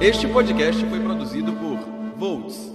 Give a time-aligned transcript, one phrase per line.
[0.00, 1.76] Este podcast foi produzido por
[2.16, 2.70] Volts.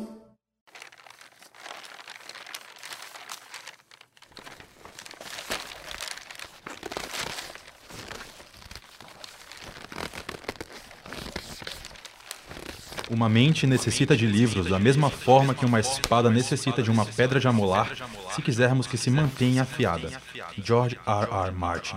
[13.09, 17.39] Uma mente necessita de livros da mesma forma que uma espada necessita de uma pedra
[17.39, 17.89] de amolar
[18.35, 20.09] se quisermos que se mantenha afiada.
[20.61, 21.31] George R.
[21.31, 21.51] R.
[21.53, 21.95] Martin.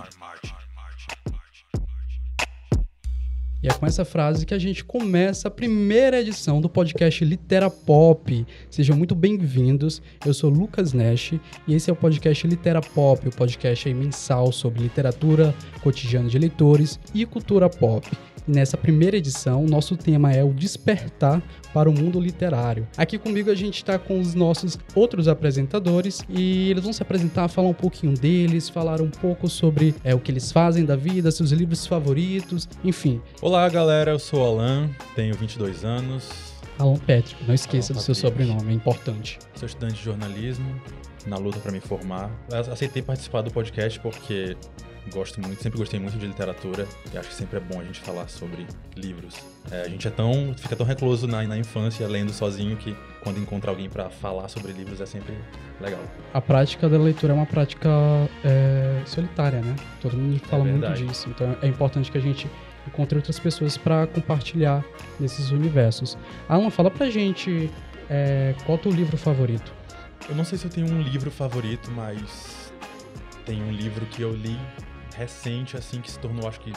[3.67, 7.69] E é com essa frase que a gente começa a primeira edição do podcast Litera
[7.69, 8.47] Pop.
[8.69, 10.01] Sejam muito bem-vindos.
[10.25, 11.33] Eu sou Lucas Nash
[11.67, 15.53] e esse é o podcast Litera Pop, o podcast mensal sobre literatura,
[15.83, 18.09] cotidiano de leitores e cultura pop.
[18.47, 21.43] Nessa primeira edição, nosso tema é o despertar
[21.73, 22.87] para o mundo literário.
[22.95, 27.49] Aqui comigo a gente está com os nossos outros apresentadores e eles vão se apresentar,
[27.49, 31.29] falar um pouquinho deles, falar um pouco sobre é, o que eles fazem da vida,
[31.29, 33.21] seus livros favoritos, enfim.
[33.41, 34.11] Olá, galera.
[34.11, 36.29] Eu sou Alan, tenho 22 anos.
[36.79, 38.47] Alan Patrick, não esqueça Alan do seu Patrick.
[38.47, 39.39] sobrenome, é importante.
[39.55, 40.81] Sou estudante de jornalismo,
[41.25, 42.31] na luta para me formar.
[42.71, 44.55] Aceitei participar do podcast porque
[45.09, 47.99] gosto muito, sempre gostei muito de literatura e acho que sempre é bom a gente
[47.99, 49.35] falar sobre livros.
[49.71, 53.39] É, a gente é tão, fica tão recluso na, na infância lendo sozinho que quando
[53.39, 55.37] encontra alguém para falar sobre livros é sempre
[55.81, 55.99] legal.
[56.33, 57.89] A prática da leitura é uma prática
[58.43, 59.75] é, solitária, né?
[60.01, 61.05] Todo mundo fala muito verdade.
[61.05, 61.29] disso.
[61.29, 62.49] Então é importante que a gente
[62.87, 64.83] encontre outras pessoas para compartilhar
[65.19, 66.17] nesses universos.
[66.47, 67.69] Alan, fala pra gente
[68.09, 69.73] é, qual é o teu livro favorito.
[70.29, 72.71] Eu não sei se eu tenho um livro favorito, mas
[73.45, 74.57] tem um livro que eu li
[75.17, 76.71] recente, assim, que se tornou, acho que,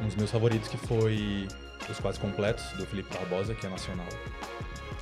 [0.00, 1.48] um dos meus favoritos, que foi
[1.88, 4.06] Os Quase Completos, do Felipe Barbosa, que é nacional.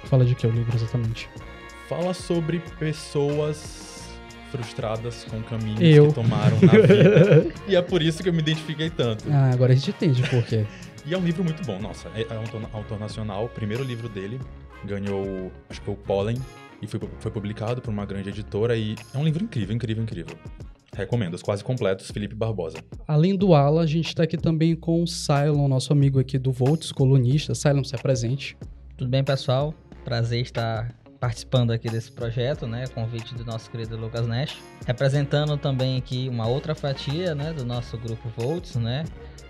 [0.04, 1.28] Fala de que é o livro exatamente?
[1.88, 3.92] Fala sobre pessoas
[4.50, 6.08] frustradas com caminhos Eu.
[6.08, 7.54] que tomaram na vida.
[7.66, 9.24] e é por isso que eu me identifiquei tanto.
[9.30, 10.66] Ah, agora a gente entende por quê.
[11.04, 12.08] E é um livro muito bom, nossa.
[12.14, 14.40] É, é um autor, nacional, o primeiro livro dele
[14.84, 16.36] ganhou, acho que foi o Pollen,
[16.80, 18.76] e foi, foi publicado por uma grande editora.
[18.76, 20.36] E é um livro incrível, incrível, incrível.
[20.94, 22.76] Recomendo, Os Quase Completos, Felipe Barbosa.
[23.08, 26.52] Além do Alan, a gente está aqui também com o Cylon, nosso amigo aqui do
[26.52, 27.54] Volts, colunista.
[27.54, 28.56] Cylon, se apresente.
[28.96, 29.72] Tudo bem, pessoal?
[30.04, 32.84] Prazer estar participando aqui desse projeto, né?
[32.88, 34.58] Convite do nosso querido Lucas Nash.
[34.86, 37.54] Representando também aqui uma outra fatia, né?
[37.54, 39.04] Do nosso grupo Volts, né?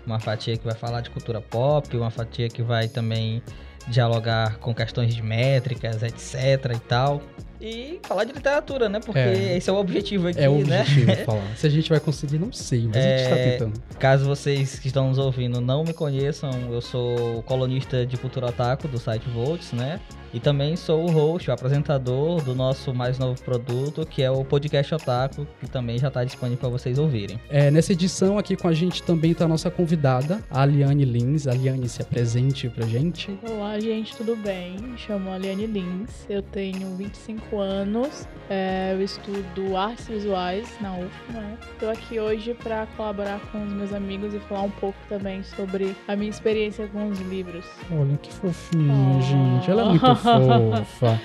[0.05, 3.41] Uma fatia que vai falar de cultura pop, uma fatia que vai também
[3.87, 7.21] dialogar com questões de métricas, etc e tal.
[7.61, 8.99] E falar de literatura, né?
[8.99, 9.55] Porque É.
[9.55, 10.81] esse é o objetivo aqui, É o né?
[10.81, 11.55] objetivo falar.
[11.55, 13.81] Se a gente vai conseguir, não sei, mas a gente está É, tentando.
[13.97, 18.87] Caso vocês que estão nos ouvindo não me conheçam, eu sou colunista de cultura otaku
[18.89, 19.99] do site Volts, né?
[20.33, 24.43] E também sou o host, o apresentador do nosso mais novo produto, que é o
[24.43, 27.39] podcast Otaku, que também já está disponível para vocês ouvirem.
[27.51, 31.45] É, nessa edição aqui com a gente também está a nossa convidada, a Aliane Lins.
[31.45, 33.37] Aliane, se apresente pra gente.
[33.47, 34.77] Olá, gente, tudo bem?
[34.79, 41.11] Me chamo Aliane Lins, eu tenho 25 anos, é, eu estudo artes visuais na UF,
[41.31, 41.57] né?
[41.73, 45.95] Estou aqui hoje para colaborar com os meus amigos e falar um pouco também sobre
[46.07, 47.65] a minha experiência com os livros.
[47.91, 49.21] Olha que fofinha, Oh.
[49.21, 49.69] gente.
[49.69, 51.19] Ela é muito 呵呵。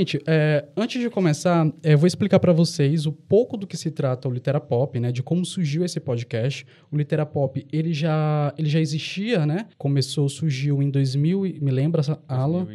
[0.00, 3.76] Gente, é, antes de começar, é, eu vou explicar para vocês o pouco do que
[3.76, 5.12] se trata o Litera Pop, né?
[5.12, 6.66] De como surgiu esse podcast.
[6.90, 9.66] O Litera Pop, ele já, ele já existia, né?
[9.76, 12.66] Começou, surgiu em 2000, e- me lembra, Alan?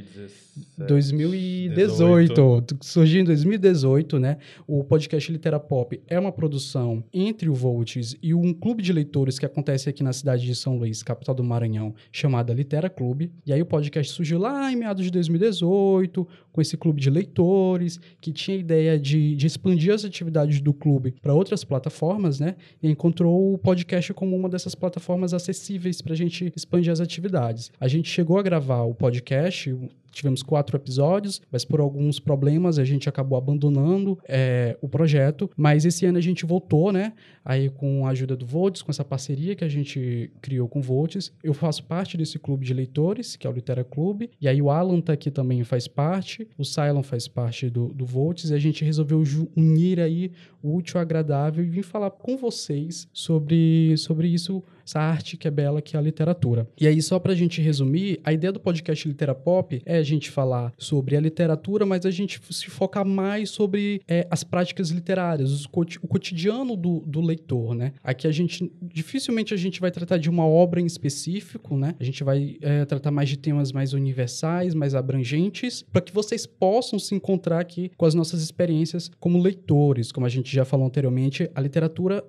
[0.78, 2.78] 2018.
[2.82, 4.38] Surgiu em 2018, né?
[4.68, 9.40] O podcast Litera Pop é uma produção entre o Volts e um clube de leitores
[9.40, 13.32] que acontece aqui na cidade de São Luís, capital do Maranhão, chamada Litera Clube.
[13.46, 18.00] E aí o podcast surgiu lá em meados de 2018, com esse clube de leitores,
[18.22, 22.56] que tinha a ideia de, de expandir as atividades do clube para outras plataformas, né?
[22.84, 27.72] E encontrou o podcast como uma dessas plataformas acessíveis para a gente expandir as atividades.
[27.80, 29.76] A gente chegou a gravar o podcast,
[30.16, 35.50] tivemos quatro episódios, mas por alguns problemas a gente acabou abandonando é, o projeto.
[35.56, 37.14] Mas esse ano a gente voltou, né?
[37.44, 40.82] Aí com a ajuda do Volts, com essa parceria que a gente criou com o
[40.82, 41.32] Volts.
[41.44, 44.32] Eu faço parte desse clube de leitores, que é o Litera Clube.
[44.42, 48.06] E aí o Alan tá aqui também faz parte, o Cylon faz parte do, do.
[48.46, 49.22] E a gente resolveu
[49.56, 50.32] unir aí
[50.66, 55.82] útil agradável e vir falar com vocês sobre, sobre isso essa arte que é bela,
[55.82, 56.68] que é a literatura.
[56.80, 60.72] E aí, só pra gente resumir, a ideia do podcast Literapop é a gente falar
[60.78, 66.08] sobre a literatura, mas a gente se focar mais sobre é, as práticas literárias, o
[66.08, 67.94] cotidiano do, do leitor, né?
[68.04, 71.96] Aqui a gente, dificilmente a gente vai tratar de uma obra em específico, né?
[72.00, 76.46] A gente vai é, tratar mais de temas mais universais, mais abrangentes, para que vocês
[76.46, 80.86] possam se encontrar aqui com as nossas experiências como leitores, como a gente já falou
[80.86, 82.24] anteriormente, a literatura,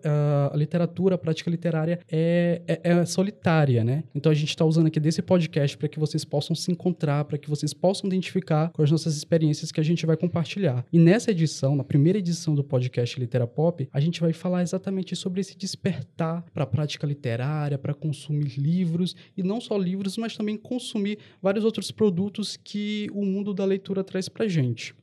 [0.53, 4.05] a, literatura, a prática literária é, é, é solitária, né?
[4.15, 7.39] Então a gente está usando aqui desse podcast para que vocês possam se encontrar, para
[7.39, 10.85] que vocês possam identificar com as nossas experiências que a gente vai compartilhar.
[10.93, 15.15] E nessa edição, na primeira edição do podcast Litera Pop, a gente vai falar exatamente
[15.17, 20.37] sobre esse despertar para a prática literária, para consumir livros e não só livros, mas
[20.37, 24.95] também consumir vários outros produtos que o mundo da leitura traz para gente.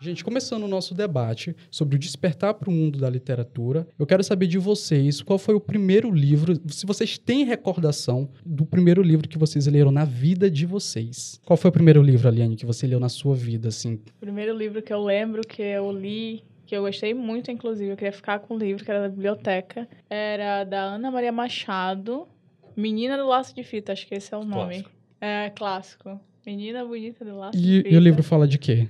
[0.00, 4.22] Gente, começando o nosso debate sobre o despertar para o mundo da literatura, eu quero
[4.22, 9.28] saber de vocês qual foi o primeiro livro, se vocês têm recordação do primeiro livro
[9.28, 11.40] que vocês leram na vida de vocês.
[11.44, 13.94] Qual foi o primeiro livro, Aliane, que você leu na sua vida, assim?
[13.94, 17.96] O primeiro livro que eu lembro que eu li que eu gostei muito, inclusive, eu
[17.96, 22.28] queria ficar com o livro, que era da biblioteca, era da Ana Maria Machado,
[22.76, 24.84] Menina do Laço de Fita, acho que esse é o nome.
[25.18, 26.20] É, clássico.
[26.46, 27.88] Menina Bonita do Laço e, de Fita.
[27.88, 28.86] E o livro fala de quê?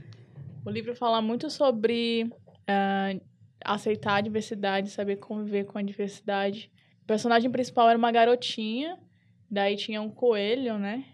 [0.69, 3.21] O livro fala muito sobre uh,
[3.65, 6.71] aceitar a diversidade, saber conviver com a diversidade.
[7.03, 8.99] O personagem principal era uma garotinha,
[9.51, 11.07] daí tinha um coelho, né?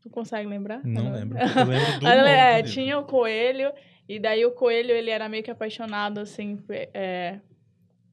[0.00, 0.82] Tu consegue lembrar?
[0.82, 1.12] Não, não.
[1.12, 1.36] lembro.
[1.38, 3.70] Eu lembro do é, tinha o um coelho,
[4.08, 6.58] e daí o coelho ele era meio que apaixonado, assim,
[6.94, 7.38] é,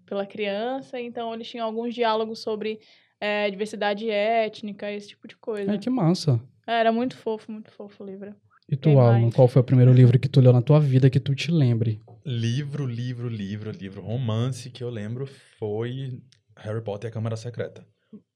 [0.05, 2.77] pela criança, então eles tinham alguns diálogos sobre
[3.21, 5.71] é, diversidade étnica, esse tipo de coisa.
[5.71, 6.41] Ai, que massa.
[6.67, 8.35] É, era muito fofo, muito fofo o livro.
[8.71, 11.19] E tu, Alan, qual foi o primeiro livro que tu leu na tua vida que
[11.19, 12.01] tu te lembre?
[12.25, 14.01] Livro, livro, livro, livro.
[14.01, 15.27] Romance que eu lembro
[15.57, 16.21] foi
[16.57, 17.83] Harry Potter e a Câmara Secreta.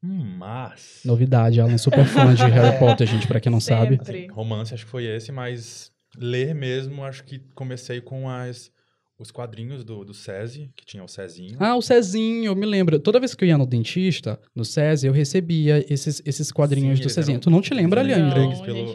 [0.01, 1.01] Mas.
[1.05, 3.97] Novidade, Alan, super fã de Harry Potter, gente, pra quem não Sempre.
[3.97, 4.27] sabe.
[4.31, 8.71] romance acho que foi esse, mas ler mesmo, acho que comecei com as
[9.23, 11.55] os quadrinhos do, do SESI, que tinha o Cezinho.
[11.59, 12.99] Ah, o Cezinho, eu me lembro.
[12.99, 17.03] Toda vez que eu ia no dentista, no SESI, eu recebia esses, esses quadrinhos Sim,
[17.03, 17.39] do Cezinho.
[17.39, 18.41] Tu não te lembra, Leandro?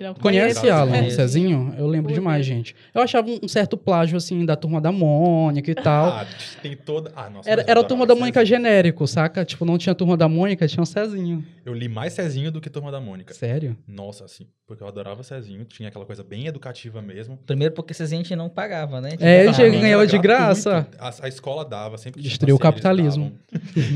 [0.01, 1.75] Não, Conhece, Alan, o Cezinho?
[1.77, 2.77] Eu lembro demais, gente.
[2.95, 6.09] Eu achava um certo plágio, assim, da Turma da Mônica e tal.
[6.09, 6.27] Ah,
[6.63, 7.11] tem toda...
[7.17, 7.49] Ah, nossa.
[7.49, 8.59] Era, era a Turma da Mônica Cezinho.
[8.59, 9.45] genérico, saca?
[9.45, 11.45] Tipo, não tinha Turma da Mônica, tinha o Cezinho.
[11.65, 13.33] Eu li mais Cezinho do que Turma da Mônica.
[13.35, 13.77] Sério?
[13.87, 15.65] Nossa, assim, porque eu adorava Cezinho.
[15.65, 17.39] Tinha aquela coisa bem educativa mesmo.
[17.47, 19.11] Primeiro porque Cezinho a gente não pagava, né?
[19.21, 23.33] É, a gente ganhava de graça a, a escola dava, sempre Destruiu o capitalismo.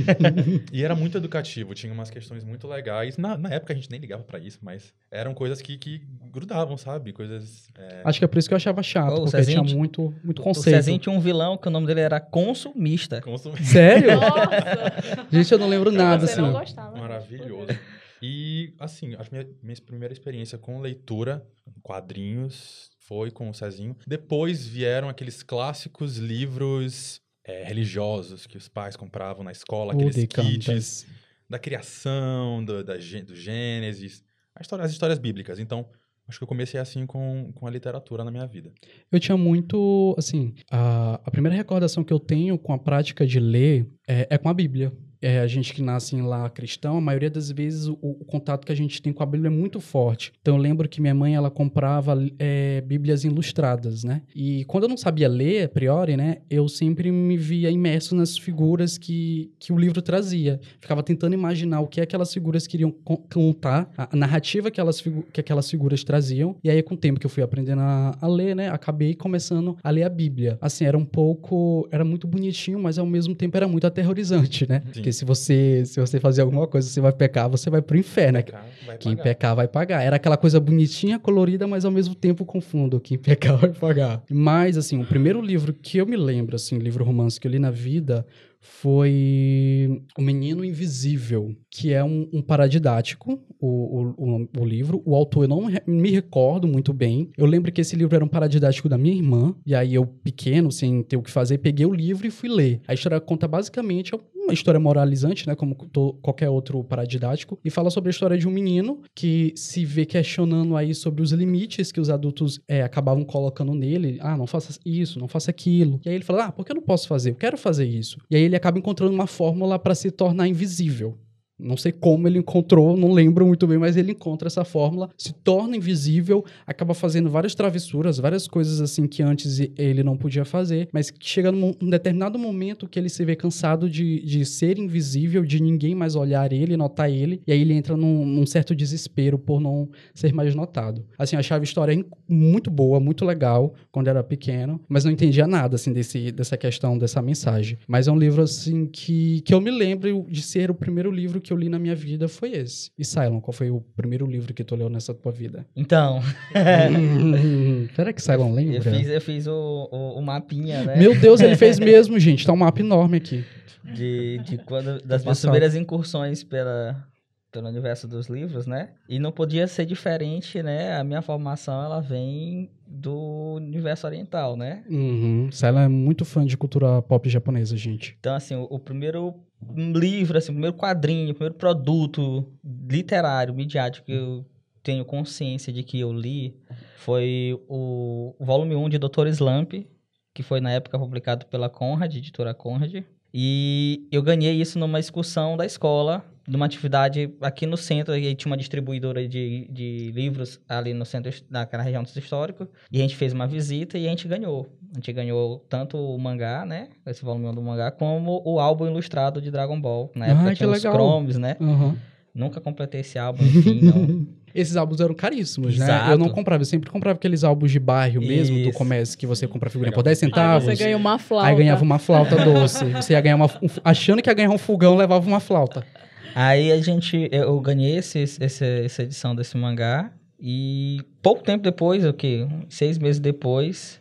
[0.72, 3.16] e era muito educativo, tinha umas questões muito legais.
[3.16, 6.76] Na, na época a gente nem ligava para isso, mas eram coisas que, que grudavam,
[6.76, 7.12] sabe?
[7.12, 7.69] Coisas.
[7.76, 8.02] É...
[8.04, 10.42] Acho que é por isso que eu achava chato, oh, porque Cezinho, tinha muito, muito
[10.42, 10.74] conceito.
[10.74, 13.20] O Cezinho tinha um vilão que o nome dele era Consumista.
[13.20, 13.64] Consumista.
[13.64, 14.16] Sério?
[14.16, 15.26] Nossa.
[15.30, 16.42] gente, eu não lembro nada, Você assim.
[16.42, 17.78] Não gostava, Maravilhoso.
[18.22, 21.44] E, assim, a minha, minha primeira experiência com leitura,
[21.82, 23.94] quadrinhos, foi com o Cezinho.
[24.06, 31.06] Depois vieram aqueles clássicos livros é, religiosos que os pais compravam na escola, aqueles kits
[31.47, 34.25] da criação, do, da, do Gênesis,
[34.59, 35.59] história, as histórias bíblicas.
[35.59, 35.87] Então,
[36.26, 38.73] acho que eu comecei assim com, com a literatura na minha vida.
[39.11, 43.38] Eu tinha muito, assim, a, a primeira recordação que eu tenho com a prática de
[43.38, 44.91] ler é, é com a Bíblia
[45.22, 48.66] é, a gente que nasce em lá cristão, a maioria das vezes o, o, contato
[48.66, 50.32] que a gente tem com a Bíblia é muito forte.
[50.40, 54.22] Então eu lembro que minha mãe ela comprava é, Bíblias ilustradas, né?
[54.34, 58.36] E quando eu não sabia ler a priori, né, eu sempre me via imerso nas
[58.36, 60.60] figuras que, que o livro trazia.
[60.81, 65.00] Ficava tentando imaginar o que aquelas figuras queriam contar, a narrativa que, elas,
[65.32, 66.56] que aquelas figuras traziam.
[66.64, 69.76] E aí com o tempo que eu fui aprendendo a, a ler, né, acabei começando
[69.82, 70.58] a ler a Bíblia.
[70.60, 74.81] Assim, era um pouco, era muito bonitinho, mas ao mesmo tempo era muito aterrorizante, né?
[74.86, 74.93] Sim.
[74.93, 78.38] Porque se você, se você fazer alguma coisa, você vai pecar, você vai pro inferno.
[78.38, 78.42] Né?
[78.42, 78.66] Pecar,
[78.98, 79.22] Quem pagar.
[79.22, 80.02] pecar vai pagar.
[80.02, 83.00] Era aquela coisa bonitinha, colorida, mas ao mesmo tempo confundo.
[83.00, 84.22] Quem pecar vai pagar.
[84.31, 87.58] Mas, assim, o primeiro livro que eu me lembro, assim, livro romance que eu li
[87.58, 88.26] na vida
[88.62, 95.02] foi O Menino Invisível, que é um, um paradidático, o, o, o, livro.
[95.04, 97.31] O autor eu não me recordo muito bem.
[97.36, 100.70] Eu lembro que esse livro era um paradidático da minha irmã, e aí eu, pequeno,
[100.70, 102.81] sem ter o que fazer, peguei o livro e fui ler.
[102.86, 104.14] A história conta basicamente
[104.44, 105.76] uma história moralizante, né, como
[106.20, 110.76] qualquer outro paradidático, e fala sobre a história de um menino que se vê questionando
[110.76, 114.19] aí sobre os limites que os adultos é, acabavam colocando nele.
[114.20, 116.00] Ah, não faça isso, não faça aquilo.
[116.04, 117.31] E aí ele fala, ah, por que eu não posso fazer?
[117.31, 118.19] Eu quero fazer isso.
[118.31, 121.19] E aí ele acaba encontrando uma fórmula para se tornar invisível.
[121.59, 125.32] Não sei como ele encontrou, não lembro muito bem, mas ele encontra essa fórmula, se
[125.32, 130.89] torna invisível, acaba fazendo várias travessuras, várias coisas assim que antes ele não podia fazer,
[130.93, 135.44] mas chega num um determinado momento que ele se vê cansado de, de ser invisível,
[135.44, 139.39] de ninguém mais olhar ele, notar ele, e aí ele entra num, num certo desespero
[139.39, 141.05] por não ser mais notado.
[141.19, 145.77] Assim, achava a história muito boa, muito legal quando era pequeno, mas não entendia nada
[145.77, 147.79] assim desse, dessa questão, dessa mensagem.
[147.87, 151.41] Mas é um livro assim que, que eu me lembro de ser o primeiro livro
[151.41, 152.91] que eu li na minha vida foi esse.
[152.99, 155.67] E Cylon, qual foi o primeiro livro que tu leu nessa tua vida?
[155.77, 156.21] Então.
[157.94, 158.77] Será que Cylon lembra?
[158.77, 160.97] Eu fiz, eu fiz o, o, o, mapinha, né?
[160.97, 162.47] Meu Deus, ele fez mesmo, gente.
[162.47, 163.44] Tá um mapa enorme aqui.
[163.85, 167.05] De, de quando, das minhas primeiras incursões pela,
[167.53, 168.91] pelo universo dos livros, né?
[169.09, 170.97] E não podia ser diferente, né?
[170.97, 174.82] A minha formação, ela vem do universo oriental, né?
[174.89, 175.51] Uhum.
[175.63, 178.17] Ela é muito fã de cultura pop japonesa, gente.
[178.19, 179.35] Então, assim, o, o primeiro
[179.74, 182.46] livro, assim, primeiro quadrinho, primeiro produto
[182.88, 184.44] literário, midiático que eu
[184.82, 186.56] tenho consciência de que eu li
[186.96, 189.26] foi o, o volume 1 de Dr.
[189.28, 189.86] Slump,
[190.34, 193.04] que foi na época publicado pela Conrad, editora Conrad.
[193.32, 198.51] E eu ganhei isso numa excursão da escola, numa atividade aqui no centro, e tinha
[198.51, 203.03] uma distribuidora de, de livros ali no centro, naquela região do centro histórico, e a
[203.03, 204.67] gente fez uma visita e a gente ganhou.
[204.93, 209.41] A gente ganhou tanto o mangá, né, esse volume do mangá, como o álbum ilustrado
[209.41, 210.11] de Dragon Ball.
[210.15, 211.56] Na época ah, tinha os Chromes, né?
[211.61, 211.96] Uhum.
[212.34, 214.27] Nunca completei esse álbum, enfim, não...
[214.55, 216.08] Esses álbuns eram caríssimos, Exato.
[216.08, 216.13] né?
[216.13, 218.70] Eu não comprava, eu sempre comprava aqueles álbuns de bairro mesmo, Isso.
[218.70, 220.69] do comércio, que você compra figurinha por 10 centavos.
[220.69, 221.49] Aí você ganha uma flauta.
[221.49, 222.84] Aí ganhava uma flauta doce.
[222.93, 223.51] Você ia ganhar uma...
[223.82, 225.87] Achando que ia ganhar um fogão, levava uma flauta.
[226.34, 232.05] Aí a gente, eu ganhei esse, esse, essa edição desse mangá e pouco tempo depois,
[232.05, 234.01] o que, seis meses depois,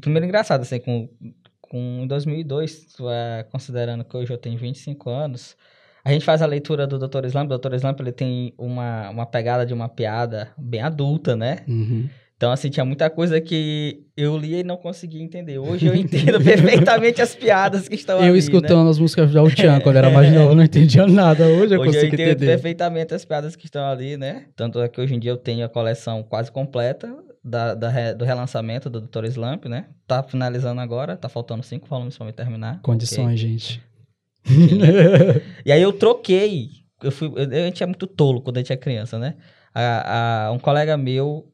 [0.00, 1.08] primeiro engraçado, assim, com,
[1.60, 5.56] com em 2002, é, considerando que hoje eu tenho 25 anos,
[6.04, 7.24] a gente faz a leitura do Dr.
[7.26, 7.74] Slump, o Dr.
[7.74, 11.64] Slump ele tem uma, uma pegada de uma piada bem adulta, né?
[11.66, 12.08] Uhum.
[12.36, 15.58] Então, assim, tinha muita coisa que eu lia e não conseguia entender.
[15.58, 18.90] Hoje eu entendo perfeitamente as piadas que estão eu ali, Eu escutando né?
[18.90, 21.46] as músicas do Chan quando era mais novo, eu não entendia nada.
[21.46, 22.46] Hoje eu hoje consigo eu entendo entender.
[22.46, 24.46] perfeitamente as piadas que estão ali, né?
[24.56, 28.24] Tanto é que hoje em dia eu tenho a coleção quase completa da, da do
[28.24, 29.26] relançamento do Dr.
[29.26, 29.86] Slump, né?
[30.06, 32.80] Tá finalizando agora, tá faltando cinco volumes para me terminar.
[32.82, 33.36] Condições, okay.
[33.36, 33.82] gente.
[35.64, 36.68] e aí eu troquei.
[37.02, 39.36] Eu fui, eu, a gente é muito tolo quando a gente é criança, né?
[39.74, 41.50] A, a, um colega meu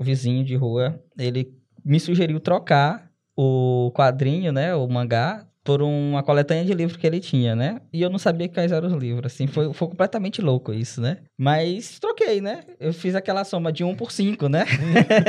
[0.00, 1.52] vizinho de rua, ele
[1.84, 7.18] me sugeriu trocar o quadrinho, né, o mangá, por uma coletânea de livros que ele
[7.18, 7.80] tinha, né?
[7.90, 11.16] E eu não sabia quais eram os livros, assim, foi, foi completamente louco isso, né?
[11.38, 12.60] Mas troquei, né?
[12.78, 14.66] Eu fiz aquela soma de um por cinco, né?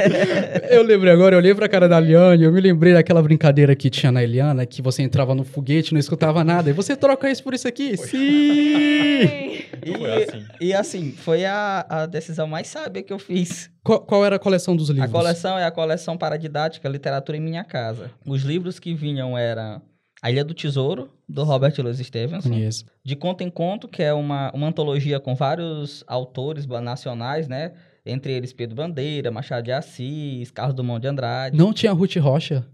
[0.69, 3.89] eu lembrei agora, eu olhei pra cara da Liane, eu me lembrei daquela brincadeira que
[3.89, 7.41] tinha na Eliana, que você entrava no foguete, não escutava nada, e você troca isso
[7.41, 7.95] por isso aqui?
[7.95, 8.07] Foi.
[8.07, 9.55] Sim!
[9.85, 10.45] e, assim.
[10.59, 13.69] e assim, foi a, a decisão mais sábia que eu fiz.
[13.81, 15.09] Qual, qual, era a coleção dos livros?
[15.09, 18.11] A coleção é a coleção paradidática Literatura em Minha Casa.
[18.25, 19.81] Os livros que vinham eram
[20.25, 22.49] A Ilha do Tesouro, do Robert Louis Stevenson.
[22.49, 22.83] Conheço.
[23.03, 27.73] De Conto em Conto, que é uma, uma antologia com vários autores nacionais, né?
[28.03, 31.55] Entre eles Pedro Bandeira, Machado de Assis, Carlos Dumont de Andrade.
[31.55, 32.65] Não tinha Ruth Rocha?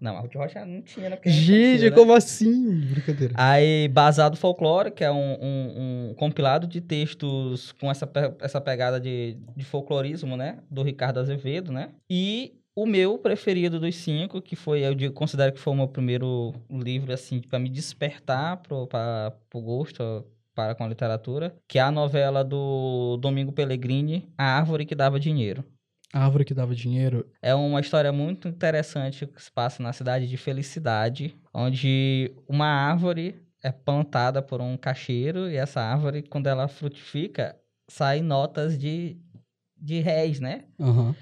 [0.00, 1.10] Não, a Ruth Rocha não tinha.
[1.10, 1.90] Não Gente, né?
[1.90, 2.82] como assim?
[2.92, 3.34] Brincadeira.
[3.36, 8.08] Aí, Basado Folclore, que é um, um, um, compilado de textos com essa,
[8.40, 10.58] essa pegada de, de folclorismo, né?
[10.70, 11.88] Do Ricardo Azevedo, né?
[12.08, 16.54] E o meu preferido dos cinco, que foi, eu considero que foi o meu primeiro
[16.70, 18.88] livro, assim, para me despertar pro
[19.60, 20.24] gosto
[20.54, 25.18] para com a literatura, que é a novela do Domingo Pellegrini, A Árvore que Dava
[25.18, 25.64] Dinheiro.
[26.12, 27.26] A árvore que dava dinheiro.
[27.40, 33.42] É uma história muito interessante que se passa na cidade de Felicidade, onde uma árvore
[33.62, 37.56] é plantada por um cacheiro e essa árvore, quando ela frutifica,
[37.88, 39.16] saem notas de,
[39.74, 40.64] de réis, né?
[40.78, 41.14] Uhum.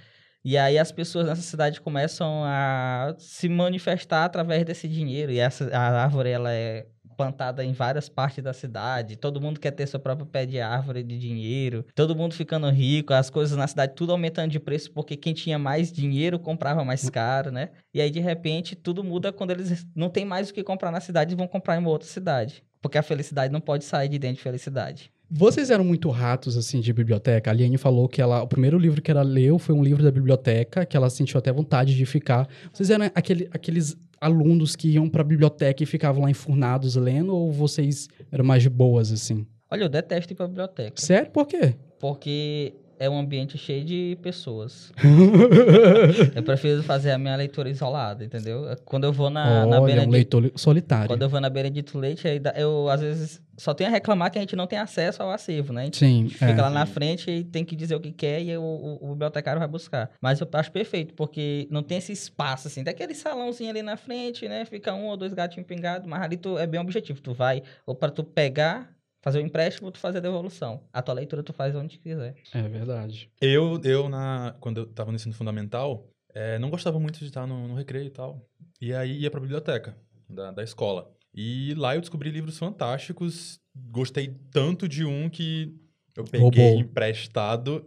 [0.44, 5.30] E aí as pessoas nessa cidade começam a se manifestar através desse dinheiro.
[5.32, 6.86] E essa a árvore ela é
[7.20, 11.02] plantada em várias partes da cidade, todo mundo quer ter seu próprio pé de árvore
[11.02, 15.18] de dinheiro, todo mundo ficando rico, as coisas na cidade tudo aumentando de preço porque
[15.18, 17.72] quem tinha mais dinheiro comprava mais caro, né?
[17.92, 21.00] E aí de repente tudo muda quando eles não tem mais o que comprar na
[21.00, 24.18] cidade e vão comprar em uma outra cidade, porque a felicidade não pode sair de
[24.18, 25.12] dentro de felicidade.
[25.32, 27.50] Vocês eram muito ratos, assim, de biblioteca?
[27.50, 30.10] A Liane falou que ela, o primeiro livro que ela leu foi um livro da
[30.10, 32.48] biblioteca, que ela sentiu até vontade de ficar.
[32.72, 37.52] Vocês eram aquele, aqueles alunos que iam pra biblioteca e ficavam lá enfurnados lendo, ou
[37.52, 39.46] vocês eram mais de boas, assim?
[39.70, 41.00] Olha, eu detesto ir pra biblioteca.
[41.00, 41.30] Sério?
[41.30, 41.76] Por quê?
[42.00, 44.92] Porque é um ambiente cheio de pessoas.
[46.36, 48.66] eu prefiro fazer a minha leitura isolada, entendeu?
[48.84, 51.06] Quando eu vou na, na Olha, um Benedito, leitor solitário.
[51.08, 54.38] quando eu vou na Benedito Leite, aí eu às vezes só tenho a reclamar que
[54.38, 55.82] a gente não tem acesso ao acervo, né?
[55.82, 56.60] A gente Sim, fica é.
[56.60, 59.58] lá na frente e tem que dizer o que quer e o, o- o bibliotecário
[59.58, 60.10] vai buscar.
[60.20, 63.96] Mas eu acho perfeito, porque não tem esse espaço, assim, tem aquele salãozinho ali na
[63.96, 64.64] frente, né?
[64.66, 67.20] Fica um ou dois gatinhos pingados, mas ali tu, é bem objetivo.
[67.22, 68.90] Tu vai, ou para tu pegar,
[69.22, 70.82] fazer o empréstimo, ou tu fazer a devolução.
[70.92, 72.34] A tua leitura tu faz onde quiser.
[72.54, 73.30] É verdade.
[73.40, 77.46] Eu, eu na, quando eu tava no ensino fundamental, eh, não gostava muito de estar
[77.46, 78.44] no, no recreio e tal.
[78.80, 79.96] E aí ia pra biblioteca
[80.28, 81.10] da, da escola.
[81.34, 83.60] E lá eu descobri livros fantásticos.
[83.74, 85.74] Gostei tanto de um que
[86.16, 86.80] eu peguei Roubou.
[86.80, 87.86] emprestado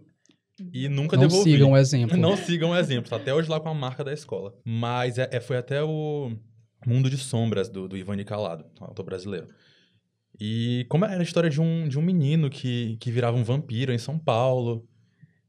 [0.71, 1.51] e nunca Não devolvi.
[1.51, 2.15] sigam o exemplo.
[2.15, 3.09] Não sigam o exemplo.
[3.09, 4.53] Tá até hoje lá com a marca da escola.
[4.63, 6.31] Mas é, é- foi até o
[6.85, 9.47] Mundo de Sombras, do, do Ivan Calado, autor brasileiro.
[10.39, 13.93] E como era a história de um, de um menino que, que virava um vampiro
[13.93, 14.85] em São Paulo.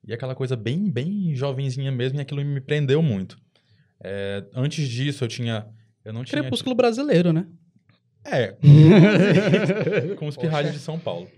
[0.07, 3.39] E aquela coisa bem, bem jovenzinha mesmo, e aquilo me prendeu muito.
[4.03, 5.67] É, antes disso, eu tinha...
[6.05, 6.43] Eu não tinha...
[6.43, 7.47] Crepúsculo brasileiro, né?
[8.25, 8.55] É,
[10.17, 11.29] com os pirralhos de São Paulo.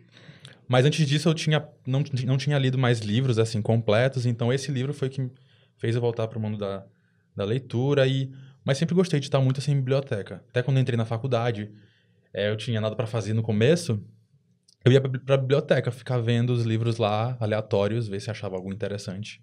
[0.68, 4.70] Mas antes disso eu tinha não, não tinha lido mais livros assim completos, então esse
[4.70, 5.30] livro foi que me
[5.76, 6.84] fez eu voltar para o mundo da,
[7.34, 8.30] da leitura e
[8.64, 10.42] mas sempre gostei de estar muito assim em biblioteca.
[10.48, 11.70] Até quando entrei na faculdade,
[12.32, 14.00] é, eu tinha nada para fazer no começo,
[14.84, 18.72] eu ia para a biblioteca ficar vendo os livros lá aleatórios, ver se achava algum
[18.72, 19.42] interessante.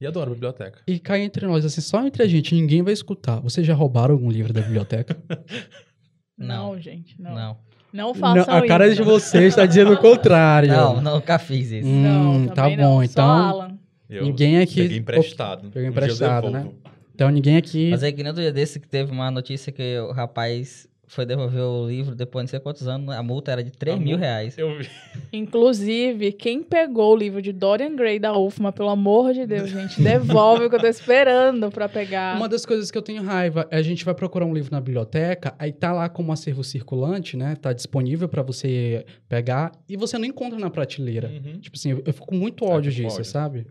[0.00, 0.80] E adoro a biblioteca.
[0.86, 3.38] E cá entre nós, assim, só entre a gente, ninguém vai escutar.
[3.40, 5.16] Vocês já roubaram algum livro da biblioteca?
[6.36, 7.34] Não, gente, não.
[7.34, 7.56] Não,
[7.92, 8.14] Não.
[8.14, 8.96] façam Não, a cara isso.
[8.96, 10.68] de vocês está dizendo o contrário.
[10.68, 11.86] Não, não, nunca fiz isso.
[11.86, 13.02] Hum, Não, tá bom, não.
[13.04, 13.78] então- Alan.
[14.08, 14.82] Ninguém aqui.
[14.82, 15.68] peguei emprestado.
[15.68, 16.58] Um eu emprestado, né?
[16.60, 16.78] devolvo.
[17.14, 17.90] Então ninguém aqui.
[17.90, 21.26] Mas aí que nem outro dia desse que teve uma notícia que o rapaz foi
[21.26, 23.98] devolver o livro depois de não sei quantos anos, a multa era de 3 A
[24.00, 24.56] mil multa- reais.
[24.58, 24.88] Eu vi.
[25.32, 30.00] Inclusive, quem pegou o livro de Dorian Gray da UFMA, pelo amor de Deus, gente,
[30.00, 32.36] devolve o que eu tô esperando pra pegar.
[32.36, 34.80] Uma das coisas que eu tenho raiva é a gente vai procurar um livro na
[34.80, 37.54] biblioteca, aí tá lá como acervo circulante, né?
[37.56, 41.28] Tá disponível pra você pegar e você não encontra na prateleira.
[41.28, 41.58] Uhum.
[41.60, 43.24] Tipo assim, eu, eu fico com muito É, ódio com disso, ódio.
[43.24, 43.66] sabe?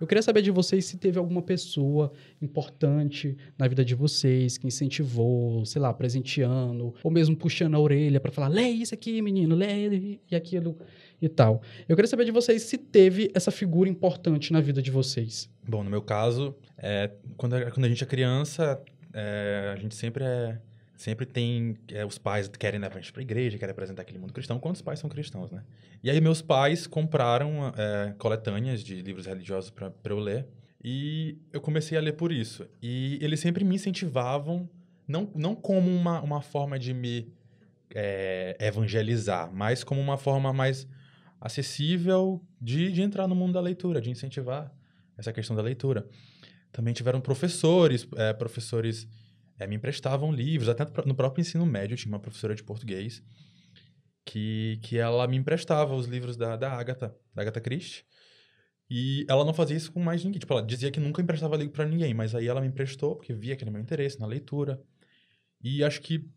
[0.00, 2.12] Eu queria saber de vocês se teve alguma pessoa
[2.42, 8.20] importante na vida de vocês que incentivou, sei lá, presenteando, ou mesmo puxando a orelha
[8.20, 10.76] pra falar, lê isso aqui, menino, lê e aquilo
[11.20, 11.62] e tal.
[11.88, 15.48] Eu queria saber de vocês se teve essa figura importante na vida de vocês.
[15.66, 18.78] Bom, no meu caso, é, quando, a- quando a gente é criança,
[19.14, 20.58] é, a gente sempre é.
[20.96, 21.76] Sempre tem.
[21.88, 24.82] é, os pais querem levar a gente igreja, querem apresentar aquele mundo cristão, quando os
[24.82, 25.62] pais são cristãos, né?
[26.02, 30.46] E aí, meus pais compraram é, coletâneas de livros religiosos pra eu ler.
[30.82, 32.66] E eu comecei a ler por isso.
[32.80, 34.68] E eles sempre me incentivavam,
[35.06, 37.32] não, não como uma, uma forma de me
[37.94, 40.86] é, evangelizar, mas como uma forma mais
[41.40, 44.72] acessível de, de entrar no mundo da leitura, de incentivar
[45.16, 46.06] essa questão da leitura.
[46.72, 49.08] Também tiveram professores, é, professores
[49.58, 53.22] é, me emprestavam livros, até no próprio ensino médio tinha uma professora de português
[54.26, 58.04] que, que ela me emprestava os livros da, da Agatha, da Agatha Christie.
[58.90, 60.38] E ela não fazia isso com mais ninguém.
[60.38, 63.32] Tipo, ela dizia que nunca emprestava livro pra ninguém, mas aí ela me emprestou, porque
[63.32, 64.82] via que era meu interesse na leitura.
[65.62, 66.28] E acho que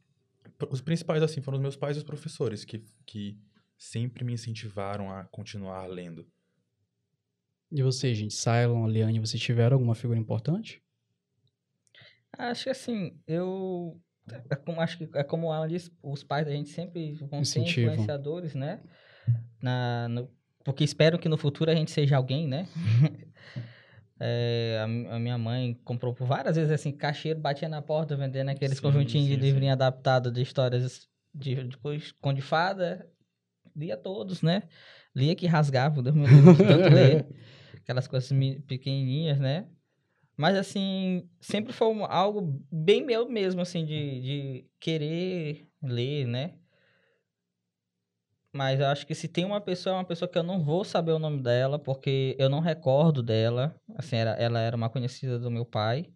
[0.69, 3.38] os principais, assim, foram os meus pais e os professores, que, que
[3.77, 6.27] sempre me incentivaram a continuar lendo.
[7.71, 8.34] E vocês, gente?
[8.34, 10.82] Cylon, Liane, vocês tiveram alguma figura importante?
[12.37, 13.99] Acho que assim, eu.
[14.49, 17.43] É como, acho que é como o Alan disse, os pais da gente sempre vão
[17.43, 18.79] ser influenciadores, né?
[19.61, 20.29] Na, no-
[20.63, 22.67] porque esperam que no futuro a gente seja alguém, né?
[24.21, 28.49] É, a, a minha mãe comprou por várias vezes assim, caixeiro, batia na porta vendendo
[28.49, 29.45] aqueles Sim, conjuntinhos de sim, sim.
[29.45, 31.77] livrinho adaptado de histórias de, de
[32.35, 33.09] de fada.
[33.75, 34.63] Lia todos, né?
[35.15, 37.25] Lia que rasgava, Deus me livre de tanto ler.
[37.81, 38.29] Aquelas coisas
[38.67, 39.67] pequenininhas, né?
[40.39, 46.58] Mas, assim, sempre foi algo bem meu mesmo, assim, de, de querer ler, né?
[48.54, 50.86] Mas eu acho que se tem uma pessoa, é uma pessoa que eu não vou
[50.86, 53.75] saber o nome dela, porque eu não recordo dela.
[53.97, 56.10] Assim, era, ela era uma conhecida do meu pai.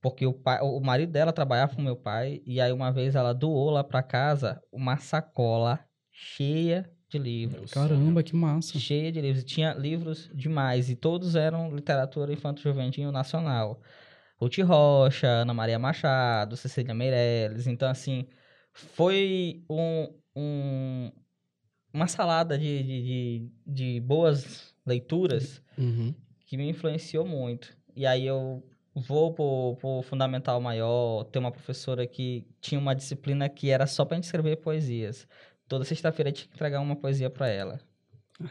[0.00, 2.40] Porque o, pai, o marido dela trabalhava com meu pai.
[2.46, 8.22] E aí, uma vez, ela doou lá pra casa uma sacola cheia de livros Caramba,
[8.22, 8.78] que massa.
[8.78, 9.44] cheia de livros.
[9.44, 13.80] Tinha livros demais e todos eram literatura infanto-juvenil nacional.
[14.40, 17.66] Ruth Rocha, Ana Maria Machado, Cecília Meirelles.
[17.66, 18.26] Então, assim,
[18.72, 21.12] foi um, um-
[21.92, 23.50] uma salada de, de, de,
[23.94, 26.14] de boas leituras Uhum.
[26.46, 27.76] que me influenciou muito.
[27.94, 28.62] E aí eu
[28.94, 34.04] vou pro, pro fundamental maior, ter uma professora que tinha uma disciplina que era só
[34.04, 35.26] pra gente escrever poesias.
[35.72, 37.80] Toda sexta-feira tinha que entregar uma poesia pra ela.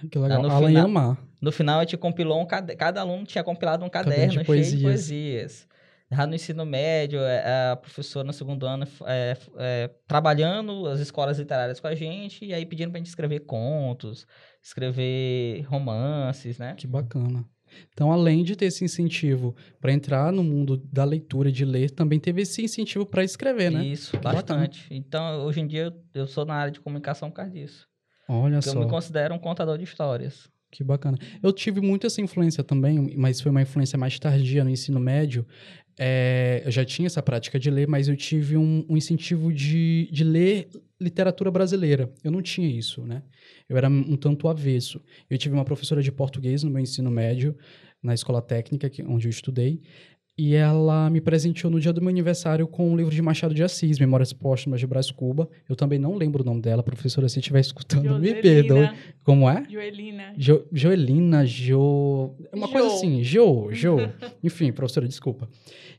[0.09, 0.41] Que legal.
[0.41, 1.17] no Alan final- ia amar.
[1.39, 2.75] No final, a gente compilou um cade...
[2.75, 4.79] cada aluno tinha compilado um Caderno de cheio poesias.
[4.79, 5.67] de poesias.
[6.11, 11.37] Já no ensino médio, é, a professora no segundo ano é, é, trabalhando as escolas
[11.37, 14.25] literárias com a gente e aí pedindo pra gente escrever contos,
[14.63, 16.73] escrever romances, né?
[16.75, 17.45] Que bacana.
[17.93, 22.19] Então, além de ter esse incentivo para entrar no mundo da leitura, de ler, também
[22.19, 23.85] teve esse incentivo para escrever, né?
[23.85, 24.87] Isso, bastante.
[24.89, 27.87] Então, hoje em dia, eu, sou na área de comunicação por causa disso.
[28.27, 28.79] Olha Porque eu só.
[28.79, 30.49] me considero um contador de histórias.
[30.71, 31.17] Que bacana.
[31.43, 35.45] Eu tive muito essa influência também, mas foi uma influência mais tardia no ensino médio.
[35.97, 40.09] É, eu já tinha essa prática de ler, mas eu tive um, um incentivo de,
[40.11, 42.11] de ler literatura brasileira.
[42.23, 43.23] Eu não tinha isso, né?
[43.67, 45.01] Eu era um tanto avesso.
[45.29, 47.55] Eu tive uma professora de português no meu ensino médio,
[48.01, 49.81] na escola técnica, que, onde eu estudei,
[50.37, 53.63] e ela me presenteou no dia do meu aniversário com um livro de Machado de
[53.63, 55.47] Assis, Memórias Póstumas de Brás Cuba.
[55.69, 58.89] Eu também não lembro o nome dela, professora, se estiver escutando, me perdoe.
[59.23, 59.63] Como é?
[59.69, 60.33] Joelina.
[60.37, 62.31] Jo, Joelina, Jo.
[62.51, 62.95] é Uma coisa Jo.
[62.95, 63.97] assim, Jo, Jo.
[64.43, 65.47] Enfim, professora, desculpa.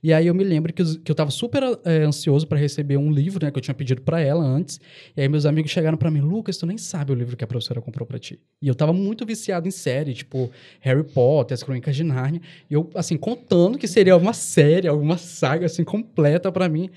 [0.03, 3.13] E aí eu me lembro que, que eu tava super eh, ansioso para receber um
[3.13, 4.81] livro, né, que eu tinha pedido para ela antes.
[5.17, 7.47] E aí meus amigos chegaram para mim, Lucas, tu nem sabe o livro que a
[7.47, 8.41] professora comprou para ti.
[8.61, 12.41] E eu tava muito viciado em série, tipo Harry Potter, As Crônicas de Nárnia.
[12.69, 16.91] E eu, assim, contando que seria uma série, alguma saga, assim, completa para mim.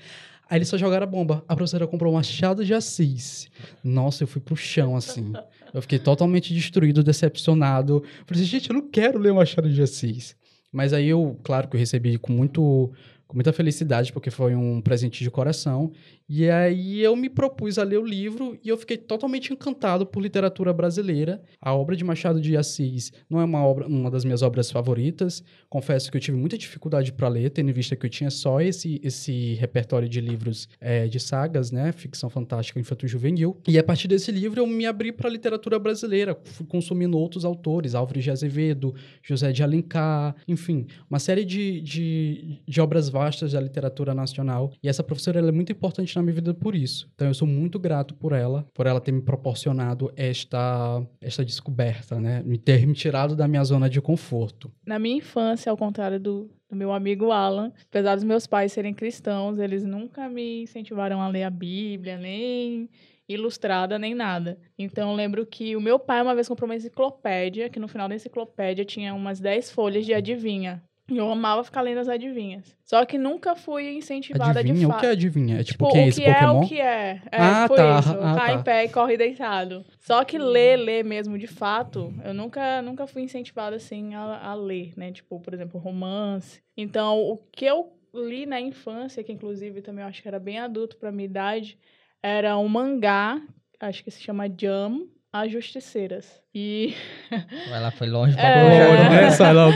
[0.48, 1.44] Aí eles só jogaram a bomba.
[1.48, 3.48] A professora comprou Machado de Assis.
[3.82, 5.32] Nossa, eu fui pro chão, assim.
[5.74, 8.02] Eu fiquei totalmente destruído, decepcionado.
[8.26, 10.36] Falei assim, gente, eu não quero ler Machado de Assis.
[10.72, 12.92] Mas aí eu, claro que eu recebi com muito
[13.26, 15.92] com muita felicidade, porque foi um presente de coração.
[16.28, 20.20] E aí eu me propus a ler o livro e eu fiquei totalmente encantado por
[20.20, 21.40] literatura brasileira.
[21.60, 25.42] A obra de Machado de Assis não é uma obra, uma das minhas obras favoritas.
[25.68, 28.60] Confesso que eu tive muita dificuldade para ler, tendo em vista que eu tinha só
[28.60, 33.56] esse, esse repertório de livros eh, de sagas, né, ficção fantástica, infantil juvenil.
[33.66, 37.44] E a partir desse livro eu me abri para a literatura brasileira, fui consumindo outros
[37.44, 43.52] autores, Álvares de Azevedo, José de Alencar, enfim, uma série de, de, de obras vastas
[43.52, 44.70] da literatura nacional.
[44.82, 47.10] E essa professora é muito importante na minha vida por isso.
[47.14, 52.20] Então eu sou muito grato por ela, por ela ter me proporcionado esta, esta descoberta,
[52.20, 52.42] né?
[52.44, 54.70] Me ter me tirado da minha zona de conforto.
[54.84, 58.92] Na minha infância, ao contrário do, do meu amigo Alan, apesar dos meus pais serem
[58.92, 62.90] cristãos, eles nunca me incentivaram a ler a Bíblia, nem
[63.28, 64.58] ilustrada, nem nada.
[64.78, 68.08] Então, eu lembro que o meu pai uma vez comprou uma enciclopédia, que no final
[68.08, 70.82] da enciclopédia tinha umas 10 folhas de adivinha.
[71.08, 72.76] E eu amava ficar lendo as adivinhas.
[72.84, 74.80] Só que nunca fui incentivada Adivinha?
[74.80, 75.00] de O fato.
[75.00, 75.60] que é adivinha?
[75.60, 76.60] É tipo, Tipo, quem é o esse que é Pokémon?
[76.64, 77.22] o que é.
[77.30, 77.98] É, Ah, tipo tá.
[78.00, 78.10] isso.
[78.20, 78.60] Ah, Cai tá.
[78.60, 79.84] em pé e corre deitado.
[80.00, 84.54] Só que ler, ler mesmo, de fato, eu nunca, nunca fui incentivada, assim, a, a
[84.54, 85.12] ler, né?
[85.12, 86.60] Tipo, por exemplo, romance.
[86.76, 90.58] Então, o que eu li na infância, que inclusive também eu acho que era bem
[90.58, 91.78] adulto pra minha idade,
[92.22, 93.40] era um mangá,
[93.78, 96.40] acho que se chama Jam, As Justiceiras.
[96.54, 96.94] E
[97.70, 99.08] Ela foi longe pra É.
[99.22, 99.66] nem sai lá.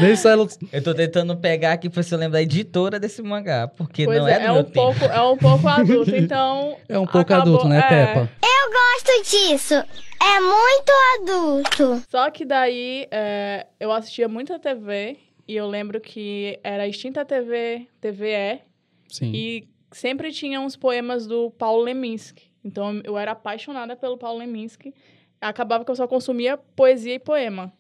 [0.73, 4.05] Eu tô tentando pegar aqui pra ver se eu lembro da editora desse mangá, porque
[4.07, 4.73] pois não é, é, do é meu um tempo.
[4.75, 6.17] pouco, é um pouco adulto.
[6.17, 7.89] Então, É um pouco Acabou- adulto, né, é.
[8.07, 8.31] Peppa?
[8.73, 9.75] gosto disso.
[9.75, 12.03] É muito adulto.
[12.09, 15.17] Só que daí é, eu assistia muita TV
[15.49, 18.61] e eu lembro que era a extinta TV, TVE,
[19.09, 19.33] Sim.
[19.35, 22.45] e sempre tinha uns poemas do Paulo Leminski.
[22.65, 24.95] Então eu era apaixonada pelo Paulo Leminski.
[25.41, 27.73] Acabava que eu só consumia poesia e poema.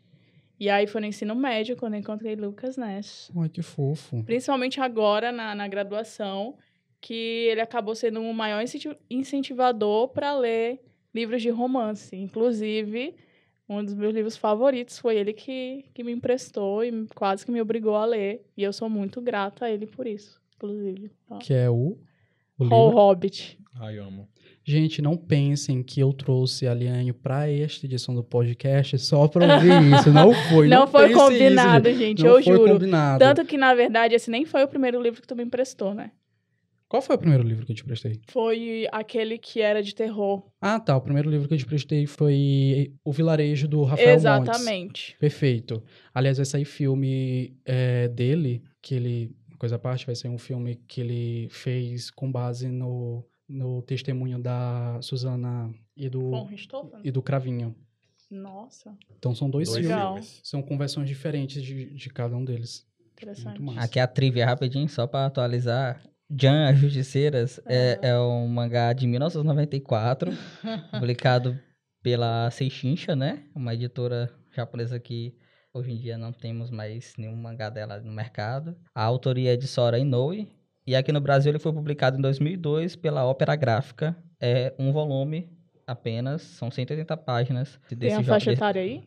[0.58, 3.30] E aí foi no ensino médio quando eu encontrei Lucas Nash.
[3.36, 4.22] Ai, que fofo.
[4.24, 6.56] Principalmente agora na, na graduação,
[7.00, 10.82] que ele acabou sendo um maior incenti- incentivador para ler
[11.14, 12.14] livros de romance.
[12.14, 13.14] Inclusive,
[13.68, 17.60] um dos meus livros favoritos foi ele que, que me emprestou e quase que me
[17.60, 18.44] obrigou a ler.
[18.56, 21.10] E eu sou muito grata a ele por isso, inclusive.
[21.28, 21.38] Ó.
[21.38, 21.96] Que é o...
[22.58, 22.88] O O.
[22.90, 23.58] Hobbit.
[23.80, 24.28] Ai, amo.
[24.64, 29.54] Gente, não pensem que eu trouxe a Liane pra esta edição do podcast só pra
[29.54, 30.12] ouvir isso.
[30.12, 30.68] Não foi.
[30.68, 32.72] não, foi pensem isso, combinado, gente, Não eu foi juro.
[32.72, 33.18] combinado.
[33.18, 36.10] Tanto que, na verdade, esse nem foi o primeiro livro que tu me emprestou, né?
[36.90, 38.20] Qual foi o primeiro livro que eu te prestei?
[38.28, 40.42] Foi aquele que era de terror.
[40.60, 40.96] Ah, tá.
[40.96, 44.24] O primeiro livro que eu te prestei foi O Vilarejo, do Rafael Montes.
[44.24, 45.16] Exatamente.
[45.20, 45.82] Perfeito.
[46.12, 49.30] Aliás, vai sair filme é, dele, que ele...
[49.56, 54.38] Coisa à parte, vai ser um filme que ele fez com base no, no testemunho
[54.40, 56.30] da Suzana e do,
[57.02, 57.74] e do Cravinho.
[58.30, 60.40] Nossa, Então são dois, Dois filmes.
[60.44, 62.86] São conversões diferentes de, de cada um deles.
[63.12, 63.60] interessante.
[63.76, 66.00] Aqui a trivia rapidinho, só pra atualizar.
[66.30, 70.30] Jan, As Justiceiras, é, é um mangá de 1994,
[70.92, 71.58] publicado
[72.00, 73.44] pela Seishinsha, né?
[73.52, 75.34] Uma editora japonesa que
[75.72, 78.76] Hoje em dia não temos mais nenhum mangá dela no mercado.
[78.92, 80.48] A autoria é de Sora Inoue.
[80.90, 84.16] E aqui no Brasil ele foi publicado em 2002 pela Ópera Gráfica.
[84.40, 85.48] É um volume
[85.86, 87.78] apenas, são 180 páginas.
[87.88, 89.00] Tem desse a jo- faixa desse- etária aí?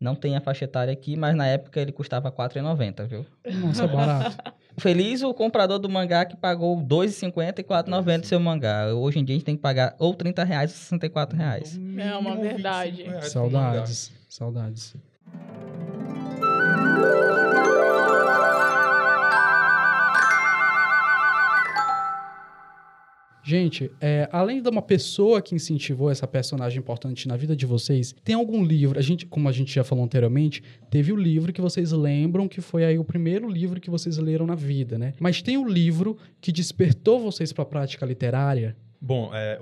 [0.00, 3.26] Não tem a faixa etária aqui, mas na época ele custava R$ 4,90, viu?
[3.60, 4.36] Nossa, barato.
[4.78, 8.94] Feliz o comprador do mangá que pagou R$ 2,50 e R$ 4,90 seu mangá.
[8.94, 11.76] Hoje em dia a gente tem que pagar ou 30 reais ou 64 reais.
[11.98, 13.06] É uma verdade.
[13.22, 14.12] Saudades.
[14.28, 14.94] Saudades.
[23.46, 28.14] Gente, é, além de uma pessoa que incentivou essa personagem importante na vida de vocês,
[28.24, 28.98] tem algum livro?
[28.98, 32.62] A gente, como a gente já falou anteriormente, teve o livro que vocês lembram que
[32.62, 35.12] foi aí o primeiro livro que vocês leram na vida, né?
[35.20, 38.74] Mas tem o livro que despertou vocês para a prática literária?
[38.98, 39.60] Bom, é,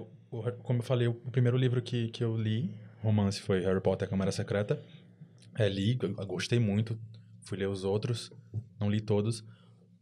[0.63, 2.71] como eu falei, o primeiro livro que, que eu li,
[3.03, 4.81] romance, foi Harry Potter, a Câmara Secreta.
[5.59, 6.97] É, li, gostei muito,
[7.41, 8.31] fui ler os outros,
[8.79, 9.45] não li todos,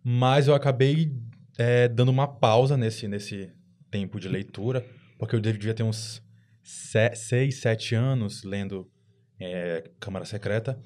[0.04, 1.10] mas eu acabei
[1.56, 3.50] é, dando uma pausa nesse, nesse
[3.90, 4.86] tempo de leitura,
[5.18, 6.22] porque eu devia ter uns
[6.62, 8.90] 6, 7 anos lendo
[9.38, 10.80] é, Câmara Secreta,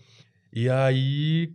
[0.52, 1.52] e aí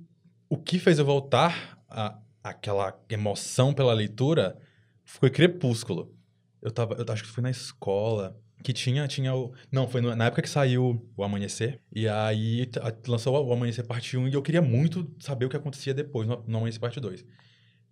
[0.50, 4.58] o que fez eu voltar a, aquela emoção pela leitura
[5.04, 6.14] foi Crepúsculo.
[6.62, 10.26] Eu tava, eu acho que foi na escola que tinha, tinha o, não, foi na
[10.26, 12.70] época que saiu o Amanhecer, e aí
[13.08, 16.44] lançou o Amanhecer parte 1 e eu queria muito saber o que acontecia depois no,
[16.46, 17.26] no Amanhecer parte 2.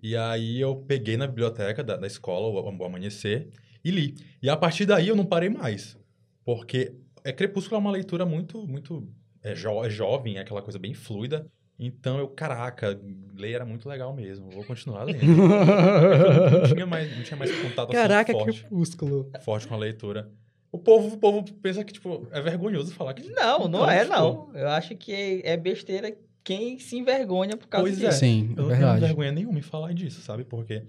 [0.01, 3.47] E aí eu peguei na biblioteca da, da escola o, o Amanhecer
[3.83, 4.15] e li.
[4.41, 5.97] E a partir daí eu não parei mais,
[6.45, 9.07] porque é Crepúsculo é uma leitura muito muito
[9.43, 11.47] é, jo, é jovem, é aquela coisa bem fluida.
[11.79, 12.99] Então eu, caraca,
[13.35, 14.49] ler era muito legal mesmo.
[14.49, 15.19] Vou continuar lendo.
[15.27, 19.31] Não tinha mais, não tinha mais contato assim, Caraca, forte, Crepúsculo.
[19.41, 20.29] forte com a leitura.
[20.71, 23.29] O povo, o povo pensa que, tipo, é vergonhoso falar que.
[23.29, 24.51] Não, não, Não, é, tipo- não.
[24.55, 26.15] Eu acho que é besteira
[26.47, 28.07] quem se envergonha por causa Pois disso.
[28.07, 28.11] é.
[28.13, 28.99] Sim, Eu não tenho verdade.
[29.01, 30.45] vergonha nenhuma em falar disso, sabe?
[30.45, 30.81] Porque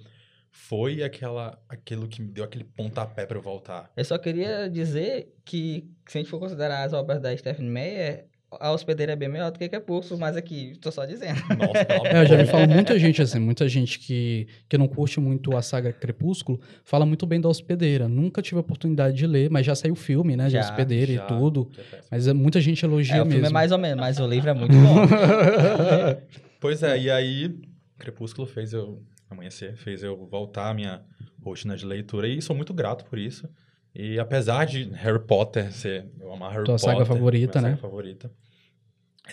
[0.52, 3.90] foi aquela, aquilo que me deu aquele pontapé pra eu voltar.
[3.96, 8.27] Eu só queria dizer que, se a gente for considerar as obras da Stephanie Meyer,
[8.50, 11.38] a hospedeira é bem melhor do que Crepúsculo, mas aqui, tô só dizendo.
[11.58, 14.88] Nossa, pelo É, eu já me fala muita gente assim, muita gente que, que não
[14.88, 18.08] curte muito a saga Crepúsculo, fala muito bem da Hospedeira.
[18.08, 21.12] Nunca tive a oportunidade de ler, mas já saiu o filme, né, de Já, Hospedeira
[21.12, 21.70] Já, e tudo.
[22.10, 23.32] Mas é, muita gente elogia É, o mesmo.
[23.32, 25.04] filme é mais ou menos, mas o livro é muito bom.
[26.60, 27.54] Pois é, e aí
[27.98, 31.02] Crepúsculo fez eu amanhecer, fez eu voltar à minha
[31.40, 33.48] rotina de leitura e sou muito grato por isso.
[33.94, 37.76] E apesar de Harry Potter ser eu amar Harry Tua Potter, saga favorita, minha né?
[37.76, 38.30] saga favorita,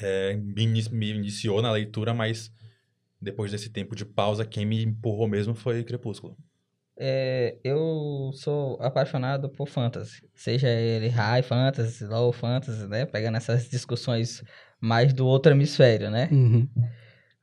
[0.01, 2.51] é, me, me iniciou na leitura, mas
[3.21, 6.37] depois desse tempo de pausa, quem me empurrou mesmo foi Crepúsculo.
[6.97, 13.05] É, eu sou apaixonado por fantasy, seja ele high fantasy, low fantasy, né?
[13.05, 14.41] Pegando essas discussões
[14.79, 16.29] mais do outro hemisfério, né?
[16.31, 16.69] Uhum.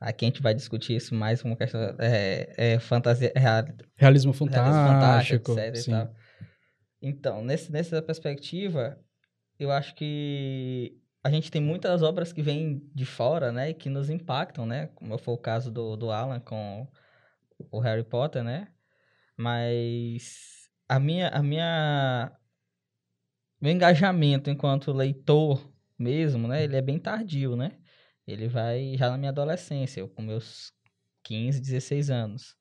[0.00, 4.84] Aqui a gente vai discutir isso mais como questão é, é fantasia, real- Realismo realismo
[4.84, 5.52] fantástico.
[5.52, 5.76] etc.
[5.76, 6.08] e sim.
[7.02, 8.96] Então, nesse, nessa perspectiva,
[9.58, 13.70] eu acho que a gente tem muitas obras que vêm de fora, né?
[13.70, 14.86] E que nos impactam, né?
[14.94, 16.86] Como foi o caso do, do Alan com
[17.70, 18.68] o Harry Potter, né?
[19.36, 22.32] Mas a minha, a minha...
[23.60, 26.64] Meu engajamento enquanto leitor mesmo, né?
[26.64, 27.78] Ele é bem tardio, né?
[28.26, 30.72] Ele vai já na minha adolescência, com meus
[31.24, 32.56] 15, 16 anos.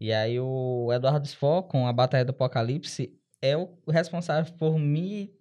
[0.00, 5.32] E aí o Eduardo Spohr, com a Batalha do Apocalipse, é o responsável por me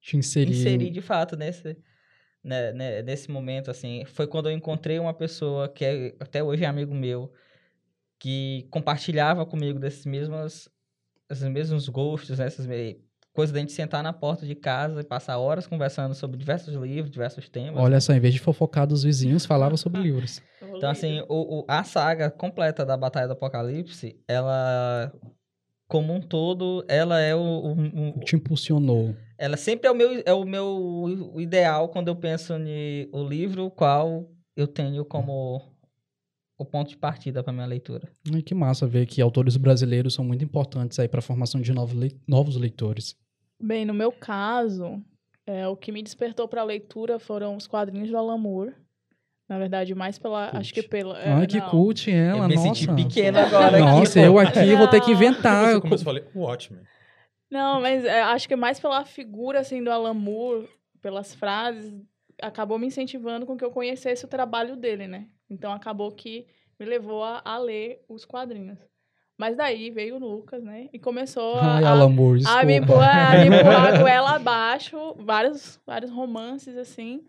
[0.00, 0.52] Te inserir.
[0.52, 1.76] inserir de fato nesse,
[2.42, 4.04] né, né, nesse momento, assim.
[4.06, 7.32] Foi quando eu encontrei uma pessoa que é- até hoje é amigo meu,
[8.18, 10.68] que compartilhava comigo desses mesmos,
[11.30, 12.66] esses mesmos gostos, né, essas
[13.32, 17.10] coisas da gente sentar na porta de casa e passar horas conversando sobre diversos livros,
[17.10, 17.80] diversos temas.
[17.82, 20.42] Olha só, em vez de fofocar dos vizinhos, falava sobre livros.
[20.76, 25.12] Então, assim, o, o- a saga completa da Batalha do Apocalipse, ela,
[25.88, 29.16] como um todo, ela é o, o- o- Te impulsionou.
[29.38, 34.30] ela sempre é o meu, é o meu ideal quando eu penso no livro, qual
[34.54, 35.62] eu tenho como
[36.58, 38.08] o ponto de partida para minha leitura.
[38.34, 41.72] Ai, que massa ver que autores brasileiros são muito importantes aí para a formação de
[41.72, 43.16] novos, lei- novos leitores.
[43.60, 45.02] Bem, no meu caso,
[45.46, 48.74] é, o que me despertou para a leitura foram os quadrinhos do Alan Moore.
[49.48, 50.48] Na verdade, mais pela.
[50.48, 50.60] Cult.
[50.60, 51.18] Acho que pela.
[51.20, 51.70] é, Ai, que não.
[51.70, 52.74] cult ela, eu me nossa.
[52.74, 53.78] senti pequeno agora.
[53.78, 55.64] Nossa, aqui, eu aqui vou ter que inventar.
[55.74, 56.82] A ler o Watchmen.
[57.50, 60.68] Não, mas é, acho que mais pela figura assim, do Alan Moore,
[61.00, 61.94] pelas frases,
[62.42, 65.26] acabou me incentivando com que eu conhecesse o trabalho dele, né?
[65.48, 66.46] Então acabou que
[66.78, 68.78] me levou a, a ler os quadrinhos.
[69.38, 70.88] Mas daí veio o Lucas, né?
[70.92, 72.92] E começou a, Ai, a- Alan Moore, a me, desculpa.
[72.92, 77.22] empurrar, a me empurrar a goela abaixo, vários, vários romances, assim.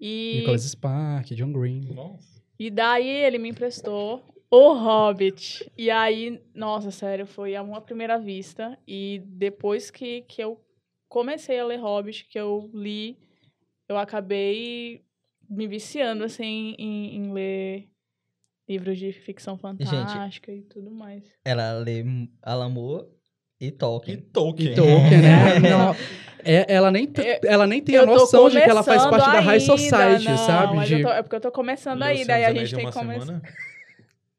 [0.00, 1.80] E, Nicholas Spark, John Green.
[1.94, 2.42] Nossa.
[2.58, 5.70] e daí ele me emprestou O Hobbit.
[5.76, 8.78] E aí, nossa, sério, foi amor à primeira vista.
[8.86, 10.58] E depois que, que eu
[11.08, 13.18] comecei a ler Hobbit, que eu li,
[13.88, 15.04] eu acabei
[15.48, 17.88] me viciando, assim, em, em ler
[18.68, 21.24] livros de ficção fantástica e tudo mais.
[21.44, 22.04] Ela lê
[22.42, 23.06] Alan Moore
[23.60, 24.18] e E Tolkien.
[24.32, 24.72] Tolkien.
[24.72, 25.56] E Tolkien, né?
[25.56, 25.60] É.
[25.70, 25.96] Não,
[26.44, 29.26] é- ela, nem, Eu- ela nem tem a Eu noção de que ela faz parte
[29.32, 30.76] da High ainda, Society, não, sabe?
[30.76, 32.86] mas De- eu tô- é porque eu tô começando Leu aí, daí a gente tem
[32.86, 33.42] que começar.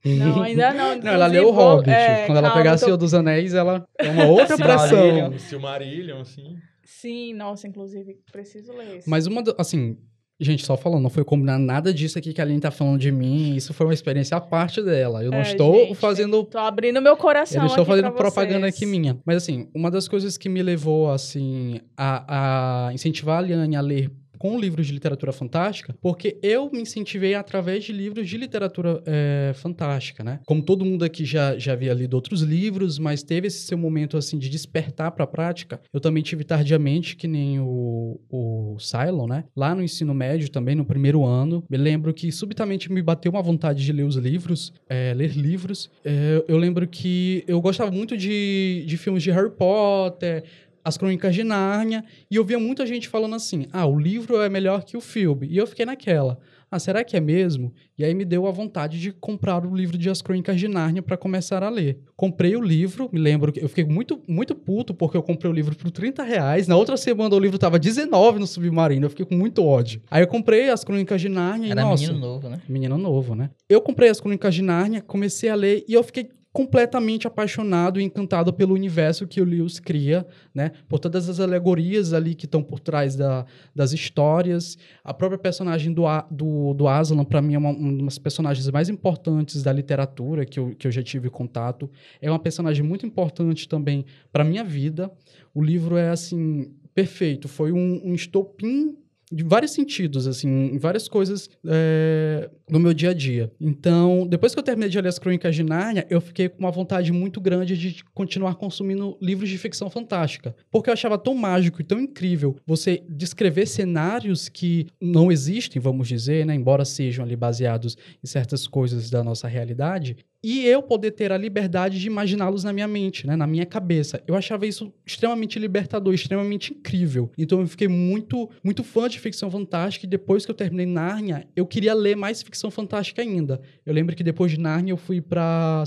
[0.05, 0.95] Não, ainda não.
[0.97, 1.89] Não, ela leu o Hobbit.
[1.89, 4.87] é, Quando ela calma, pegar tô- Senhor dos Anéis, ela é uma outra Silmarillion.
[5.29, 5.29] pressão.
[5.35, 6.55] O Silmarillion, assim.
[6.85, 9.09] Sim, nossa, inclusive, preciso ler esse.
[9.09, 9.97] Mas uma, do- assim,
[10.39, 13.11] gente, só falando, não foi combinar nada disso aqui que a Aline tá falando de
[13.11, 13.55] mim.
[13.55, 15.23] Isso foi uma experiência à parte dela.
[15.23, 18.59] Eu não É, estou gente, fazendo Tô abrindo meu coração Eu estou aqui fazendo propaganda
[18.61, 18.75] vocês.
[18.75, 19.17] aqui minha.
[19.25, 23.81] Mas assim, uma das coisas que me levou assim a, a incentivar a Liane a
[23.81, 29.03] ler com livros de literatura fantástica, porque eu me incentivei através de livros de literatura
[29.05, 30.39] é, fantástica, né?
[30.45, 34.15] Como todo mundo aqui já, já havia lido outros livros, mas teve esse seu momento
[34.15, 35.81] assim de despertar para a prática.
[35.93, 39.43] Eu também tive tardiamente, que nem o, o Cylon, né?
[39.55, 43.41] Lá no ensino médio também, no primeiro ano, me lembro que subitamente me bateu uma
[43.41, 45.89] vontade de ler os livros, é, ler livros.
[46.05, 50.45] É, eu lembro que eu gostava muito de, de filmes de Harry Potter,
[50.89, 54.49] as Crônicas de Nárnia, e eu via muita gente falando assim: ah, o livro é
[54.49, 55.47] melhor que o filme.
[55.47, 56.37] E eu fiquei naquela.
[56.71, 57.73] Ah, será que é mesmo?
[57.97, 61.01] E aí me deu a vontade de comprar o livro de As Crônicas de Nárnia
[61.01, 61.99] para começar a ler.
[62.15, 65.53] Comprei o livro, me lembro que eu fiquei muito, muito puto porque eu comprei o
[65.53, 66.67] livro por 30 reais.
[66.67, 69.99] Na outra semana o livro tava 19 no Submarino, eu fiquei com muito ódio.
[70.11, 72.61] Aí eu comprei As Crônicas de Nárnia e Era nossa, menino novo, né?
[72.69, 73.49] Menino novo, né?
[73.67, 78.03] Eu comprei as Crônicas de Nárnia, comecei a ler e eu fiquei completamente apaixonado e
[78.03, 80.73] encantado pelo universo que o Lewis cria, né?
[80.89, 84.77] Por todas as alegorias ali que estão por trás da, das histórias.
[85.01, 88.89] A própria personagem do, do, do Aslan, para mim, é uma, uma das personagens mais
[88.89, 91.89] importantes da literatura que eu, que eu já tive contato.
[92.21, 95.09] É uma personagem muito importante também para minha vida.
[95.55, 97.47] O livro é, assim, perfeito.
[97.47, 98.97] Foi um, um estopim
[99.31, 103.51] de vários sentidos, assim, várias coisas é, no meu dia a dia.
[103.59, 106.71] Então, depois que eu terminei de ler as Crônicas de Nárnia, eu fiquei com uma
[106.71, 111.81] vontade muito grande de continuar consumindo livros de ficção fantástica, porque eu achava tão mágico
[111.81, 117.35] e tão incrível você descrever cenários que não existem, vamos dizer, né, embora sejam ali
[117.35, 122.63] baseados em certas coisas da nossa realidade, e eu poder ter a liberdade de imaginá-los
[122.63, 124.21] na minha mente, né, na minha cabeça.
[124.25, 127.29] Eu achava isso extremamente libertador, extremamente incrível.
[127.37, 131.45] Então eu fiquei muito, muito fã de ficção fantástica e depois que eu terminei Nárnia,
[131.55, 133.59] eu queria ler mais ficção fantástica ainda.
[133.85, 135.83] Eu lembro que depois de Nárnia eu fui para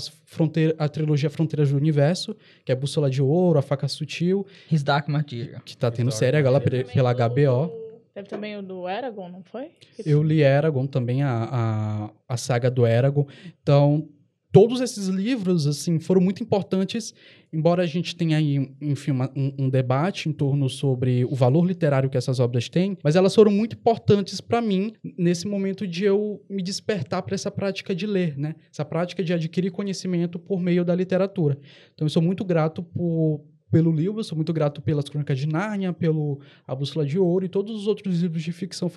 [0.77, 5.07] a trilogia Fronteiras do Universo, que é Bússola de Ouro, A Faca Sutil, His Dark
[5.07, 5.61] Material.
[5.65, 7.83] que tá tendo Dark série agora pela HBO.
[8.13, 9.71] Teve também o do Eragon, não foi?
[10.05, 13.25] Eu li Eragon também, a, a, a saga do Eragon.
[13.61, 14.07] Então,
[14.53, 17.13] todos esses livros, assim, foram muito importantes,
[17.51, 21.65] embora a gente tenha aí, enfim, uma- um, um debate em torno sobre o valor
[21.65, 26.05] literário que essas obras têm, mas elas foram muito importantes para mim nesse momento de
[26.05, 28.55] eu me despertar para essa prática de ler, né?
[28.71, 31.57] Essa prática de adquirir conhecimento por meio da literatura.
[31.93, 35.91] Então, eu sou muito grato por pelo livro, sou muito grato pelas Crônicas de Nárnia,
[35.91, 38.87] pelo A Bússola de Ouro e todos os outros livros de ficção,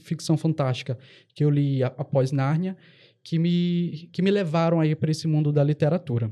[0.00, 0.98] ficção fantástica
[1.32, 2.76] que eu li a- após Nárnia,
[3.26, 6.30] que me, que me levaram aí para esse mundo da literatura.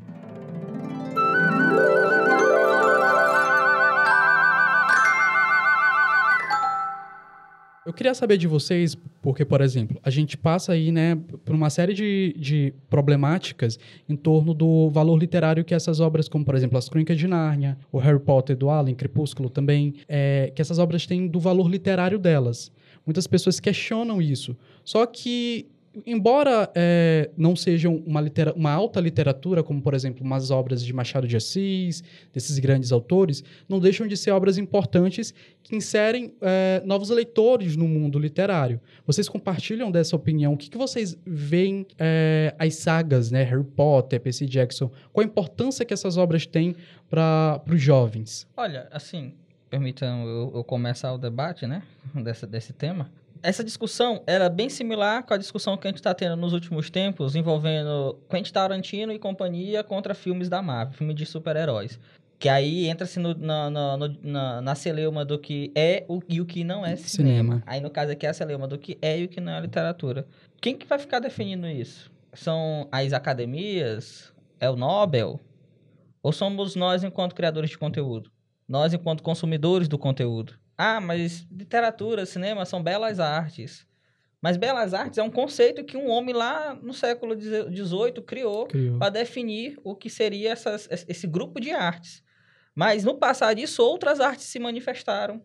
[7.84, 11.68] Eu queria saber de vocês, porque, por exemplo, a gente passa aí, né, por uma
[11.68, 13.76] série de, de problemáticas
[14.08, 17.76] em torno do valor literário que essas obras, como, por exemplo, As Crônicas de Nárnia,
[17.90, 22.20] o Harry Potter do Allen, Crepúsculo também, é, que essas obras têm do valor literário
[22.20, 22.70] delas.
[23.04, 24.56] Muitas pessoas questionam isso.
[24.84, 25.66] Só que,
[26.06, 30.92] embora é, não sejam uma, litera- uma alta literatura, como, por exemplo, umas obras de
[30.92, 32.02] Machado de Assis,
[32.32, 37.86] desses grandes autores, não deixam de ser obras importantes que inserem é, novos leitores no
[37.88, 38.80] mundo literário.
[39.06, 40.52] Vocês compartilham dessa opinião?
[40.52, 43.42] O que, que vocês veem é, as sagas, né?
[43.44, 46.74] Harry Potter, Percy Jackson, qual a importância que essas obras têm
[47.08, 48.46] para os jovens?
[48.56, 49.32] Olha, assim,
[49.70, 51.82] permitam eu, eu começar o debate, né,
[52.22, 53.10] dessa, desse tema.
[53.44, 56.88] Essa discussão era bem similar com a discussão que a gente está tendo nos últimos
[56.88, 62.00] tempos envolvendo Quentin Tarantino e companhia contra filmes da Marvel, filme de super-heróis.
[62.38, 66.46] Que aí entra-se no- na, na, na, na celeuma do que é o, e o
[66.46, 67.42] que não é cinema.
[67.58, 67.62] Cinema.
[67.66, 69.60] Aí, no caso aqui, é a celeuma do que é e o que não é
[69.60, 70.26] literatura.
[70.58, 72.10] Quem que vai ficar definindo isso?
[72.32, 74.32] São as academias?
[74.58, 75.38] É o Nobel?
[76.22, 78.30] Ou somos nós enquanto criadores de conteúdo?
[78.66, 80.54] Nós enquanto consumidores do conteúdo?
[80.76, 83.86] Ah, mas literatura, cinema são belas artes.
[84.42, 88.98] Mas belas artes é um conceito que um homem lá no século XVIII criou, Criou.
[88.98, 92.22] para definir o que seria essas- esse grupo de artes.
[92.74, 95.42] Mas no passar disso, outras artes se manifestaram.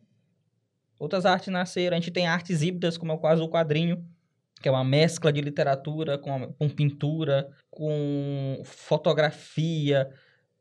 [1.00, 1.96] Outras artes nasceram.
[1.96, 4.04] A gente tem artes híbridas, como é o caso do quadrinho,
[4.62, 10.10] que é uma mescla de literatura com, com pintura, com fotografia,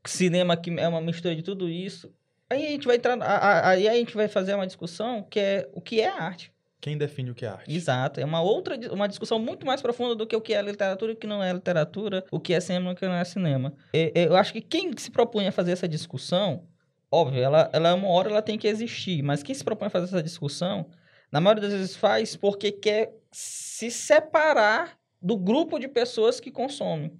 [0.06, 2.14] cinema, que é uma mistura de tudo isso.
[2.50, 3.18] Aí a gente vai entrar,
[3.66, 6.52] aí a gente vai fazer uma discussão que é o que é arte.
[6.80, 7.74] Quem define o que é arte?
[7.74, 11.12] Exato, é uma outra, uma discussão muito mais profunda do que o que é literatura
[11.12, 13.24] e o que não é literatura, o que é cinema e o que não é
[13.24, 13.74] cinema.
[13.92, 16.66] Eu acho que quem se propõe a fazer essa discussão,
[17.10, 20.06] óbvio, ela, ela uma hora ela tem que existir, mas quem se propõe a fazer
[20.06, 20.88] essa discussão,
[21.32, 27.12] na maioria das vezes faz porque quer se separar do grupo de pessoas que consomem.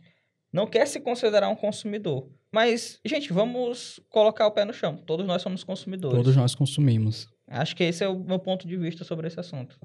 [0.53, 2.31] Não quer se considerar um consumidor.
[2.53, 4.97] Mas, gente, vamos colocar o pé no chão.
[4.97, 6.17] Todos nós somos consumidores.
[6.17, 7.29] Todos nós consumimos.
[7.47, 9.79] Acho que esse é o meu ponto de vista sobre esse assunto.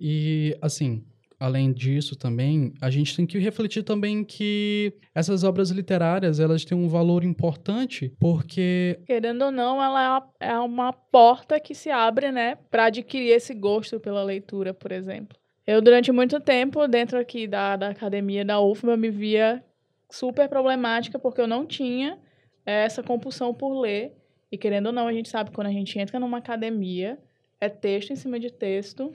[0.00, 1.04] E, assim,
[1.38, 6.76] além disso também, a gente tem que refletir também que essas obras literárias, elas têm
[6.76, 12.30] um valor importante porque Querendo ou não, ela é uma- é porta que se abre,
[12.32, 15.36] né, para adquirir esse gosto pela leitura, por exemplo.
[15.66, 19.62] Eu, durante muito tempo, dentro aqui da, da academia da UFMA, eu me via
[20.10, 22.18] super problemática porque eu não tinha
[22.64, 24.14] essa compulsão por ler.
[24.50, 27.18] E querendo ou não, a gente sabe que quando a gente entra numa academia,
[27.60, 29.12] é texto em cima de texto.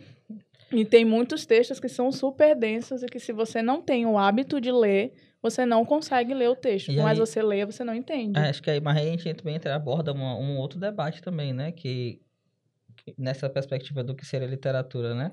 [0.72, 4.18] E tem muitos textos que são super densos e que se você não tem o
[4.18, 6.92] hábito de ler, você não consegue ler o texto.
[6.92, 8.40] E mais aí- você lê, você não entende.
[8.40, 11.54] É, acho que aí, mas aí a gente também aborda uma- um outro debate também,
[11.54, 11.72] né?
[11.72, 12.20] Que,
[12.96, 15.32] que nessa perspectiva do que seria literatura, né?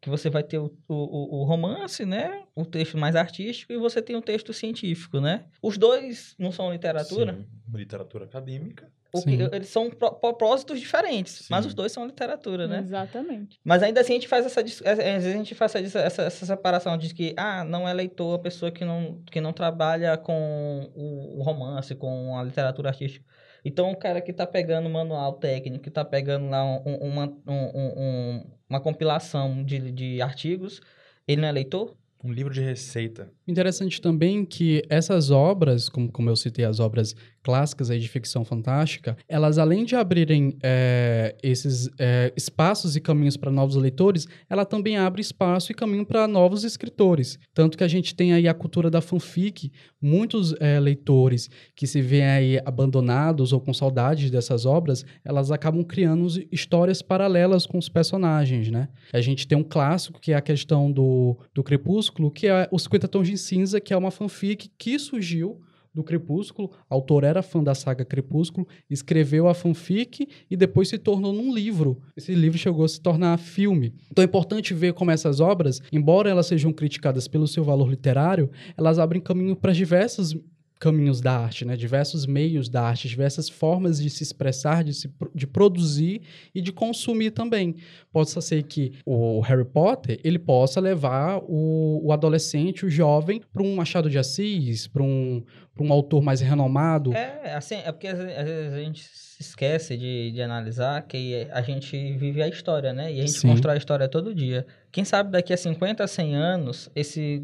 [0.00, 2.42] Que você vai ter o, o, o- romance, né?
[2.54, 5.44] O texto mais artístico e você tem o texto científico, né?
[5.62, 7.32] Os dois não são literatura.
[7.34, 8.90] Sim, literatura acadêmica.
[9.12, 9.48] O que- Sim.
[9.52, 11.68] eles são pro- propósitos diferentes, mas Sim.
[11.68, 12.80] os dois são literatura, né?
[12.80, 13.58] Exatamente.
[13.64, 15.98] Mas ainda assim a gente faz essa, é, é, às vezes a gente faz essa,
[16.00, 19.52] essa, essa separação de que, ah, não é leitor a pessoa que não, que não
[19.54, 23.24] trabalha com o, o romance, com a literatura artística.
[23.66, 27.26] Então, o cara que tá pegando manual técnico, que tá pegando lá um- um- uma,
[27.26, 30.80] um- um- um- uma compilação de, de artigos,
[31.26, 31.96] ele não é leitor?
[32.22, 33.28] Um livro de receita.
[33.46, 38.44] Interessante também que essas obras, como, como eu citei as obras clássicas aí de ficção
[38.44, 44.64] fantástica, elas além de abrirem é, esses é, espaços e caminhos para novos leitores, ela
[44.64, 47.38] também abre espaço e caminho para novos escritores.
[47.54, 49.70] Tanto que a gente tem aí a cultura da fanfic,
[50.02, 55.84] muitos é, leitores que se veem aí abandonados ou com saudades dessas obras, elas acabam
[55.84, 58.88] criando histórias paralelas com os personagens, né?
[59.12, 62.82] A gente tem um clássico que é a questão do, do Crepúsculo, que é Os
[62.82, 65.60] 50 Tons de Cinza, que é uma fanfic que surgiu
[65.96, 66.70] do Crepúsculo.
[66.88, 71.98] Autor era fã da saga Crepúsculo, escreveu a fanfic e depois se tornou num livro.
[72.14, 73.94] Esse livro chegou a se tornar filme.
[74.12, 78.50] Então é importante ver como essas obras, embora elas sejam criticadas pelo seu valor literário,
[78.76, 80.36] elas abrem caminho para diversos
[80.78, 81.74] caminhos da arte, né?
[81.76, 86.20] Diversos meios da arte, diversas formas de se expressar, de, se, de produzir
[86.54, 87.76] e de consumir também.
[88.12, 93.62] Pode ser que o Harry Potter ele possa levar o, o adolescente, o jovem, para
[93.62, 95.42] um Machado de Assis, para um,
[95.74, 97.14] pra um autor mais renomado.
[97.14, 101.02] É, assim, é porque às ve- às vezes a gente se esquece de, de analisar
[101.06, 103.12] que a gente vive a história, né?
[103.12, 103.48] E a gente Sim.
[103.48, 104.66] constrói a história todo dia.
[104.92, 107.42] Quem sabe daqui a 50, 100 anos, esse,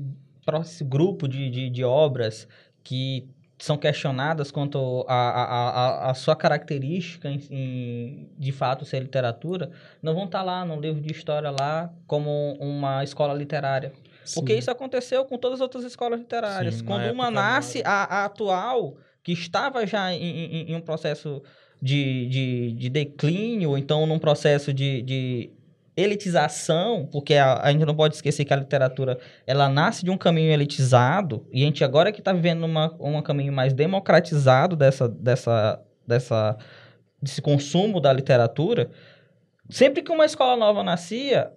[0.61, 2.47] esse grupo de, de, de obras
[2.83, 3.29] que
[3.59, 5.45] são questionadas quanto a, a,
[6.07, 9.71] a, a sua característica em, em, de fato ser literatura,
[10.03, 13.93] não vão estar lá no livro de história lá como uma escola literária.
[14.35, 14.59] Porque Sim.
[14.59, 16.75] isso aconteceu com todas as outras escolas literárias.
[16.77, 20.81] Sim, na Quando uma nasce, a, a atual, que estava já em, em- em um
[20.81, 21.41] processo
[21.81, 25.51] de, de, de declínio, ou então num processo de, de
[25.97, 30.17] elitização, porque a, a gente não pode esquecer que a literatura ela nasce de um
[30.17, 35.09] caminho elitizado, e a gente agora que está vivendo uma, um caminho mais democratizado dessa,
[35.09, 36.57] dessa, dessa,
[37.21, 38.91] desse consumo da literatura,
[39.69, 41.53] sempre que uma escola nova nascia,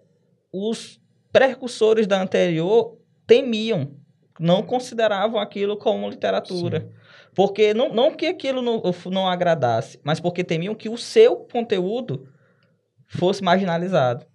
[0.52, 1.00] os
[1.32, 3.92] precursores da anterior temiam,
[4.40, 6.90] não consideravam aquilo como literatura.
[7.34, 8.82] Porque não, não que aquilo não,
[9.12, 12.28] não agradasse, mas porque temiam que o seu conteúdo
[13.08, 14.26] fosse marginalizado.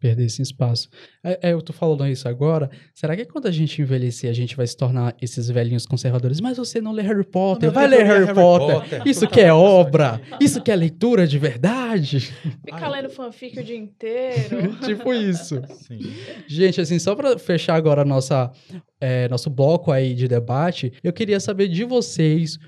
[0.00, 0.88] Perder esse espaço.
[1.22, 2.70] É, é, eu tô falando isso agora.
[2.94, 6.40] Será que quando a gente envelhecer, a gente vai se tornar esses velhinhos conservadores?
[6.40, 7.66] Mas você não lê Harry Potter.
[7.66, 8.80] Não, vai ler Harry, Harry Potter.
[8.80, 9.02] Potter.
[9.04, 10.18] Isso Tá que é obra.
[10.40, 12.20] Isso que é leitura de verdade.
[12.64, 14.74] Ficar lendo fanfic o dia inteiro.
[14.86, 15.60] tipo isso.
[15.68, 16.00] Sim.
[16.46, 18.50] Gente, assim, só pra fechar agora nossa,
[18.98, 22.58] é, nosso bloco aí de debate, eu queria saber de vocês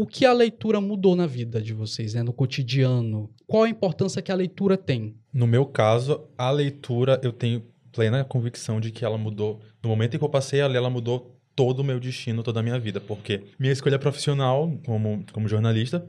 [0.00, 2.22] o que a leitura mudou na vida de vocês, né?
[2.22, 3.28] No cotidiano?
[3.46, 5.14] Qual a importância que a leitura tem?
[5.30, 9.60] No meu caso, a leitura, eu tenho plena convicção de que ela mudou.
[9.82, 12.60] No momento em que eu passei a ler, ela mudou todo o meu destino, toda
[12.60, 12.98] a minha vida.
[12.98, 16.06] Porque minha escolha profissional como, como jornalista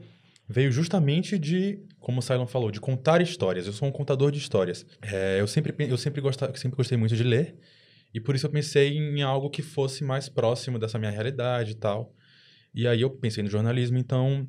[0.48, 3.66] veio justamente de, como o Cylon falou, de contar histórias.
[3.66, 4.86] Eu sou um contador de histórias.
[5.02, 7.56] É, eu sempre, eu sempre, gostava, sempre gostei muito de ler.
[8.14, 11.74] E por isso eu pensei em algo que fosse mais próximo dessa minha realidade e
[11.74, 12.14] tal.
[12.74, 14.48] E aí eu pensei no jornalismo, então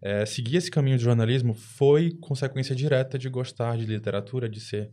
[0.00, 4.90] é, seguir esse caminho de jornalismo foi consequência direta de gostar de literatura, de ser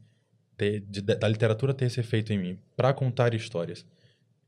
[0.58, 3.86] ter, de, da literatura ter esse efeito em mim, para contar histórias.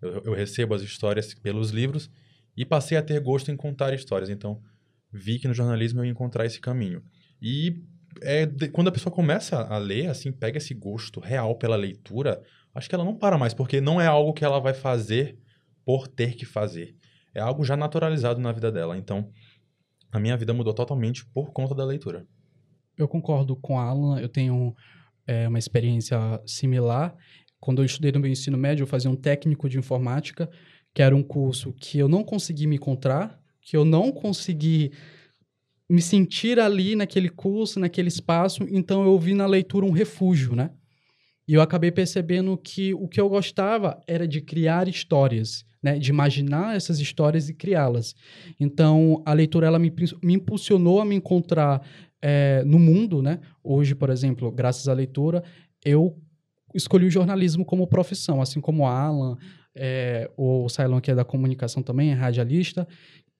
[0.01, 2.09] Eu, eu, recebo as histórias pelos livros
[2.55, 4.29] e passei a ter gosto em contar histórias.
[4.29, 4.61] Então,
[5.11, 7.03] vi que no jornalismo eu ia encontrar esse caminho.
[7.41, 7.83] E
[8.21, 12.41] é, de, quando a pessoa começa a ler, assim, pega esse gosto real pela leitura,
[12.73, 15.37] acho que ela não para mais, porque não é algo que ela vai fazer
[15.83, 16.95] por ter que fazer.
[17.35, 18.97] É algo já naturalizado na vida dela.
[18.97, 19.29] Então,
[20.11, 22.25] a minha vida mudou totalmente por conta da leitura.
[22.97, 24.73] Eu concordo com a Alan, eu tenho
[25.27, 27.13] é, uma experiência similar.
[27.59, 30.49] Quando eu estudei no meu ensino médio, eu fazia um técnico de informática,
[30.93, 34.93] que era um curso que eu não consegui me encontrar, que eu não consegui
[35.89, 40.71] me sentir ali naquele curso, naquele espaço, então eu vi na leitura um refúgio, né?
[41.47, 45.99] E eu acabei percebendo que o que eu gostava era de criar histórias, né?
[45.99, 48.15] De imaginar essas histórias e criá-las.
[48.59, 51.79] Então, a leitura, ela me, me impulsionou a me encontrar
[52.19, 53.39] é, no mundo, né?
[53.63, 55.43] Hoje, por exemplo, graças à leitura,
[55.85, 56.17] eu
[56.73, 59.37] escolhi o jornalismo como profissão, assim como Alan,
[59.75, 62.87] é, o Cylon, que é da comunicação também, é radialista.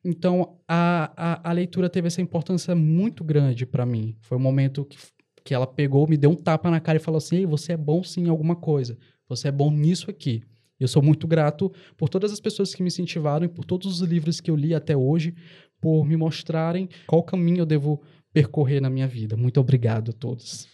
[0.03, 4.15] Então, a, a, a leitura teve essa importância muito grande para mim.
[4.21, 4.97] Foi um momento que,
[5.43, 7.77] que ela pegou, me deu um tapa na cara e falou assim: Ei, você é
[7.77, 8.95] bom sim em alguma coisa.
[9.27, 10.43] Você é bom nisso aqui.
[10.79, 14.07] Eu sou muito grato por todas as pessoas que me incentivaram e por todos os
[14.07, 15.33] livros que eu li até hoje,
[15.79, 18.01] por me mostrarem qual caminho eu devo
[18.33, 19.37] percorrer na minha vida.
[19.37, 20.67] Muito obrigado a todos.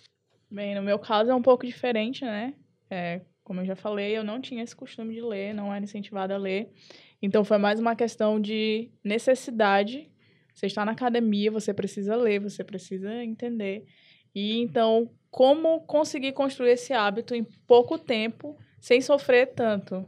[0.49, 2.53] Bem, no meu caso é um pouco diferente, né?
[2.89, 6.33] É, como eu já falei, eu não tinha esse costume de ler, não era incentivada
[6.33, 6.71] a ler.
[7.21, 10.09] Então foi mais uma questão de necessidade.
[10.53, 13.85] Você está na academia, você precisa ler, você precisa entender.
[14.33, 20.05] E então, como conseguir construir esse hábito em pouco tempo, sem sofrer tanto?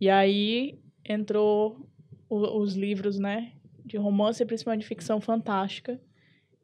[0.00, 1.86] E aí entrou
[2.28, 3.52] o, os livros, né,
[3.84, 6.00] de romance, principalmente de ficção fantástica,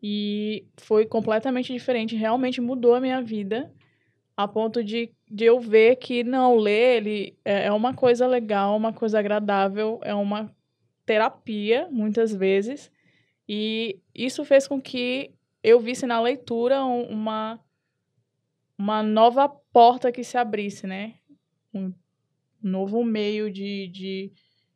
[0.02, 3.70] e foi completamente diferente, realmente mudou a minha vida,
[4.36, 8.76] a ponto de, de eu ver que não, ler ele é, é uma coisa legal,
[8.76, 10.54] uma coisa agradável, é uma
[11.04, 12.92] terapia, muitas vezes.
[13.48, 17.58] E isso fez com que eu visse na leitura uma,
[18.78, 21.17] uma nova porta que se abrisse, né?
[21.72, 21.92] Um
[22.62, 24.32] novo meio de, de,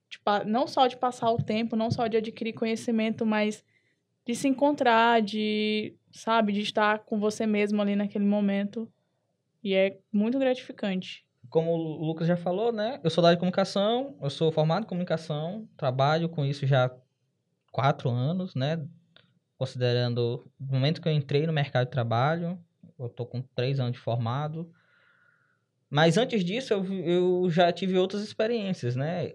[0.08, 3.64] de, não só de passar o tempo, não só de adquirir conhecimento, mas
[4.24, 8.90] de se encontrar, de, sabe, de estar com você mesmo ali naquele momento.
[9.62, 11.24] E é muito gratificante.
[11.48, 13.00] Como o Lucas já falou, né?
[13.02, 16.86] Eu sou da área de comunicação, eu sou formado em comunicação, trabalho com isso já
[16.86, 16.90] há
[17.70, 18.84] quatro anos, né?
[19.58, 22.58] Considerando o momento que eu entrei no mercado de trabalho,
[22.98, 24.72] eu tô com três anos de formado.
[25.92, 29.32] Mas antes disso, eu, eu já tive outras experiências, né?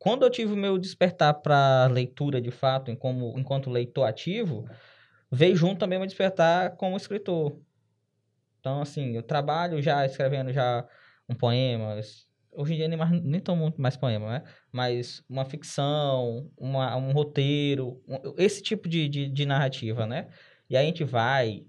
[0.00, 4.66] quando eu tive o meu despertar para leitura de fato, em como, enquanto leitor ativo,
[5.30, 7.60] veio junto também o meu despertar como escritor.
[8.58, 10.88] Então, assim, eu trabalho já escrevendo já
[11.28, 12.00] um poema,
[12.50, 14.42] hoje em dia nem, mais, nem muito mais poema, né?
[14.72, 20.28] Mas uma ficção, uma, um roteiro, um, esse tipo de, de, de, narrativa, né?
[20.68, 21.66] E aí a gente vai,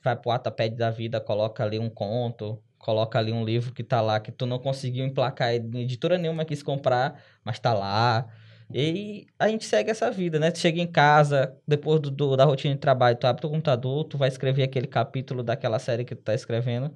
[0.00, 4.00] vai pro Ataped da vida, coloca ali um conto, coloca ali um livro que tá
[4.00, 8.26] lá, que tu não conseguiu emplacar, editora nenhuma quis comprar, mas tá lá.
[8.72, 10.50] E a gente segue essa vida, né?
[10.50, 14.04] Tu chega em casa, depois do, do, da rotina de trabalho, tu abre teu computador,
[14.04, 16.90] tu vai escrever aquele capítulo daquela série que tu tá escrevendo,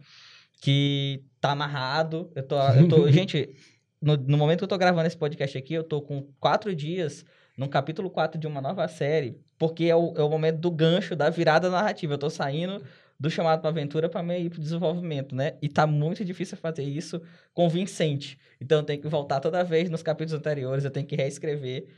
[0.62, 2.30] que tá amarrado.
[2.34, 3.54] Eu tô, eu tô gente,
[4.00, 7.26] no, no momento que eu tô gravando esse podcast aqui, eu tô com quatro dias
[7.58, 11.14] no capítulo 4 de uma nova série, porque é o, é o momento do gancho,
[11.14, 12.14] da virada narrativa.
[12.14, 12.82] Eu tô saindo
[13.24, 15.54] do chamado para aventura para meio para desenvolvimento, né?
[15.62, 17.20] E tá muito difícil fazer isso
[17.52, 18.38] convincente.
[18.60, 21.88] Então eu tenho que voltar toda vez nos capítulos anteriores, eu tenho que reescrever.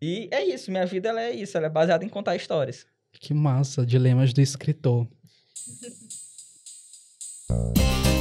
[0.00, 2.86] E é isso, minha vida ela é isso, ela é baseada em contar histórias.
[3.12, 5.06] Que massa, dilemas do escritor.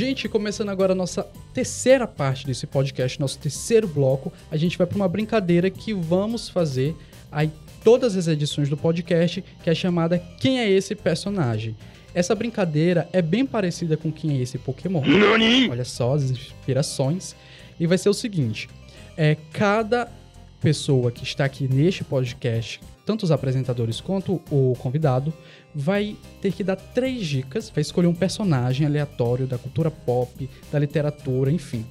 [0.00, 4.86] Gente, começando agora a nossa terceira parte desse podcast, nosso terceiro bloco, a gente vai
[4.86, 6.96] para uma brincadeira que vamos fazer
[7.30, 7.50] aí
[7.84, 11.76] todas as edições do podcast, que é chamada Quem é esse personagem?
[12.14, 15.02] Essa brincadeira é bem parecida com quem é esse Pokémon.
[15.70, 17.36] Olha só as inspirações.
[17.78, 18.70] E vai ser o seguinte:
[19.18, 20.10] é cada
[20.62, 25.30] pessoa que está aqui neste podcast, tanto os apresentadores quanto o convidado,
[25.74, 30.78] vai ter que dar três dicas, vai escolher um personagem aleatório da cultura pop, da
[30.78, 31.86] literatura, enfim.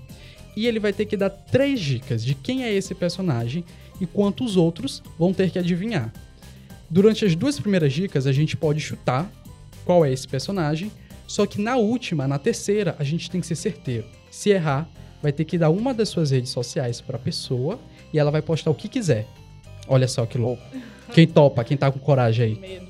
[0.55, 3.63] E ele vai ter que dar três dicas de quem é esse personagem
[4.01, 6.11] e quantos outros vão ter que adivinhar.
[6.89, 9.31] Durante as duas primeiras dicas, a gente pode chutar
[9.85, 10.91] qual é esse personagem,
[11.27, 14.05] só que na última, na terceira, a gente tem que ser certeiro.
[14.31, 14.89] Se errar,
[15.21, 17.79] vai ter que dar uma das suas redes sociais para a pessoa
[18.11, 19.27] e ela vai postar o que quiser.
[19.87, 20.63] Olha só que louco.
[21.13, 22.55] Quem topa, quem tá com coragem aí.
[22.59, 22.88] Medo.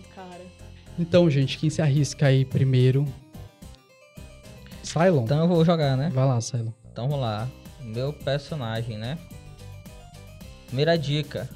[0.99, 3.05] Então, gente, quem se arrisca aí primeiro?
[4.83, 5.23] Cylon?
[5.23, 6.09] Então eu vou jogar, né?
[6.13, 6.71] Vai lá, Cylon.
[6.91, 7.47] Então vamos lá.
[7.81, 9.17] Meu personagem, né?
[10.67, 11.49] Primeira dica.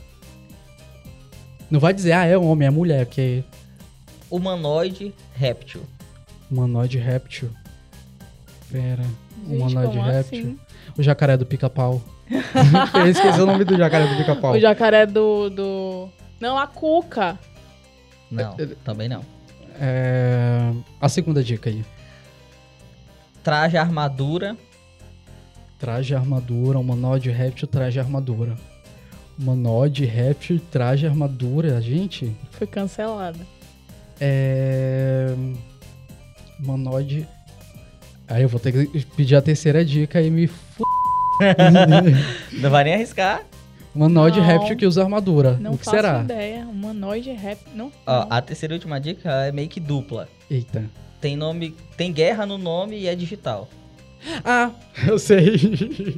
[1.69, 3.43] Não vai dizer, ah, é homem, é mulher, porque
[4.29, 5.81] Humanoide réptil.
[6.49, 7.49] humanoide réptil.
[8.71, 10.39] Pera, Gente, humanoide como réptil.
[10.39, 10.59] assim?
[10.97, 12.01] O jacaré do pica-pau.
[12.95, 14.53] Eu esqueci o nome do jacaré do pica-pau.
[14.53, 16.09] O jacaré do, do...
[16.39, 17.37] Não, a cuca.
[18.31, 19.23] Não, também não.
[19.79, 20.71] É...
[20.99, 21.83] A segunda dica aí.
[23.43, 24.55] Traje armadura.
[25.79, 28.55] Traje armadura, humanoide réptil, traje armadura.
[29.37, 31.81] Humanoide réptil, traje armadura.
[31.81, 33.39] Gente, Foi cancelada.
[34.19, 35.33] é...
[36.59, 37.27] Humanoide...
[38.27, 40.55] Aí eu vou ter que pedir a terceira dica e me f...
[42.61, 43.43] Não vai nem arriscar.
[43.95, 44.45] Humanoide Não.
[44.47, 45.57] réptil que usa armadura.
[45.61, 46.21] Não o que faço será?
[46.21, 46.65] ideia.
[46.67, 47.59] Humanoide rap.
[47.75, 47.91] Não.
[48.07, 48.27] Ó, não.
[48.29, 50.27] a terceira e última dica é meio que dupla.
[50.49, 50.83] Eita.
[51.21, 53.69] Tem nome, tem guerra no nome e é digital.
[54.43, 54.71] Ah,
[55.07, 56.17] eu sei.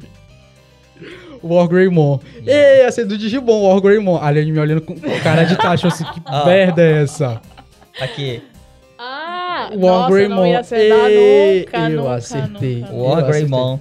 [1.44, 2.20] Wargreymon.
[2.46, 4.18] Ei, essa é do Digimon, Wargreymon.
[4.18, 6.46] A Aliane me olhando com cara de tacho, assim, que Ah.
[6.46, 7.42] merda é essa?
[8.00, 8.42] Aqui,
[8.98, 12.76] Ah, O nossa, eu não ia acertar Ei, nunca, eu nunca, acertei.
[12.82, 12.94] nunca.
[12.94, 13.80] Eu Wargreymon.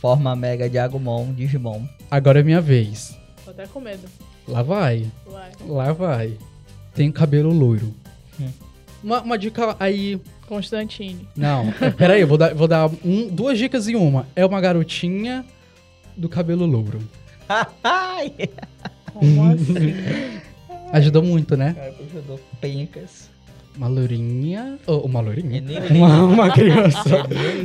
[0.00, 1.82] Forma Mega de Agumon, Digimon.
[2.10, 3.18] Agora é minha vez.
[3.54, 4.08] Tô até com medo.
[4.48, 5.50] Lá vai, Vai.
[5.68, 6.36] lá vai.
[6.94, 7.92] Tem cabelo loiro.
[8.40, 8.48] Hum.
[9.02, 10.20] Uma, uma dica aí.
[10.48, 11.26] Constantine.
[11.34, 14.26] Não, é, peraí, eu vou dar, vou dar um- duas dicas em uma.
[14.36, 15.44] É uma garotinha
[16.16, 16.98] do cabelo louro.
[19.14, 19.94] Como assim?
[20.92, 21.72] Ajudou muito, né?
[21.74, 23.30] Cara, ajudou pencas.
[23.74, 24.78] Uma lourinha.
[24.86, 25.58] Oh, uma lourinha?
[25.62, 27.02] Nem Uma, uma criança.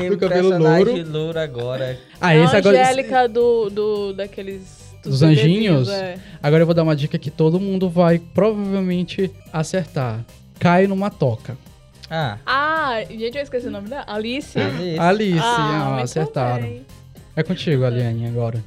[0.10, 1.12] Do cabelo louro.
[1.12, 2.00] louro agora.
[2.22, 2.80] Ah, a esse agora.
[2.82, 4.87] Angélica do, do, daqueles...
[5.10, 5.88] Dos anjinhos?
[5.88, 6.18] bebezinhos, É.
[6.42, 10.24] Agora eu vou dar uma dica que todo mundo vai provavelmente acertar.
[10.60, 11.58] Cai numa toca.
[12.10, 14.04] Ah, Ah, gente, eu esqueci o nome dela.
[14.08, 14.58] Alice.
[14.58, 15.00] Alice.
[15.00, 16.62] Alice, Ah, ah, acertaram.
[16.64, 16.86] bem.
[17.36, 18.64] É contigo, Aliane, agora.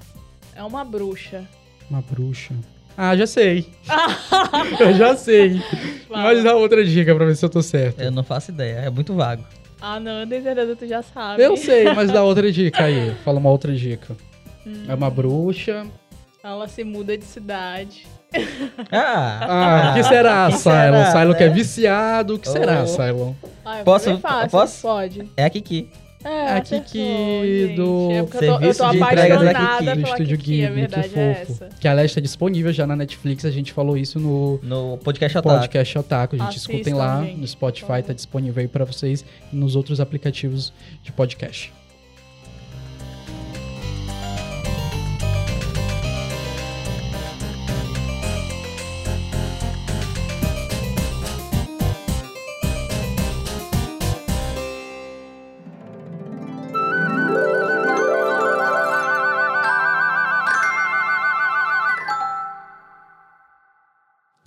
[0.54, 1.44] É uma bruxa.
[1.88, 2.54] Uma bruxa.
[2.96, 3.66] Ah, já sei.
[4.78, 5.58] eu já sei.
[6.08, 6.22] Fala.
[6.24, 8.00] Mas dá outra dica pra ver se eu tô certo.
[8.00, 9.42] Eu não faço ideia, é muito vago.
[9.80, 11.42] Ah, não, eu tenho certeza tu já sabe.
[11.42, 13.14] Eu sei, mas dá outra dica aí.
[13.24, 14.14] Fala uma outra dica.
[14.66, 14.84] Hum.
[14.86, 15.86] É uma bruxa.
[16.42, 18.06] Ela se muda de cidade.
[18.92, 19.40] Ah!
[19.42, 20.72] Ah, o que será, que Cylon?
[20.72, 21.34] será, Cylon né?
[21.38, 22.34] que é viciado.
[22.34, 22.86] O que será, Oh.
[22.86, 23.32] Cylon?
[23.64, 24.18] Ah, Posso- Posso?
[24.20, 24.50] Fácil.
[24.50, 24.82] posso?
[24.82, 25.28] Pode.
[25.36, 25.88] É a Kiki.
[26.22, 28.40] É, A Kiki do É eu tô, eu
[28.74, 29.94] Serviço tô de entrega da Kiki.
[29.94, 31.52] do Estúdio Kiki, a Ghibli, que verdade é fofo.
[31.64, 31.68] essa.
[31.80, 33.44] Que aliás está disponível já na Netflix.
[33.44, 35.56] A gente falou isso no No podcast Otaku.
[35.58, 36.36] podcast Otaku.
[36.36, 38.02] Gente, Assistam, escutem lá gente, no Spotify, por favor.
[38.04, 40.72] tá disponível aí pra vocês e nos outros aplicativos
[41.02, 41.72] de podcast.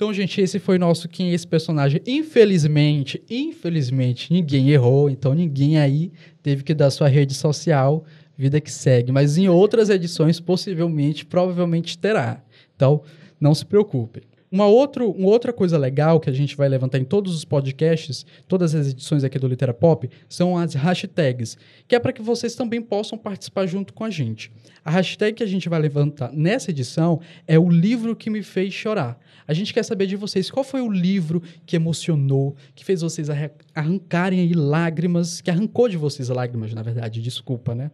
[0.04, 2.02] Então, gente, esse foi nosso Quem é esse personagem.
[2.06, 5.10] Infelizmente, infelizmente, ninguém errou.
[5.10, 8.04] Então, ninguém aí teve que dar sua rede social,
[8.38, 9.14] vida que segue.
[9.14, 12.44] Mas em outras edições, possivelmente, provavelmente terá.
[12.76, 13.02] Então,
[13.40, 14.24] não se preocupem.
[14.54, 18.24] Uma, outro, uma outra coisa legal que a gente vai levantar em todos os podcasts,
[18.48, 22.54] todas as edições aqui do Litera Pop, são as hashtags, que é para que vocês
[22.54, 24.52] também possam participar junto com a gente.
[24.86, 28.72] A hashtag que a gente vai levantar nessa edição é o livro que me fez
[28.72, 29.20] chorar.
[29.48, 33.30] A gente quer saber de vocês qual foi o livro que emocionou, que fez vocês
[33.30, 37.92] arra- arrancarem aí lágrimas, que arrancou de vocês lágrimas, na verdade, desculpa, né?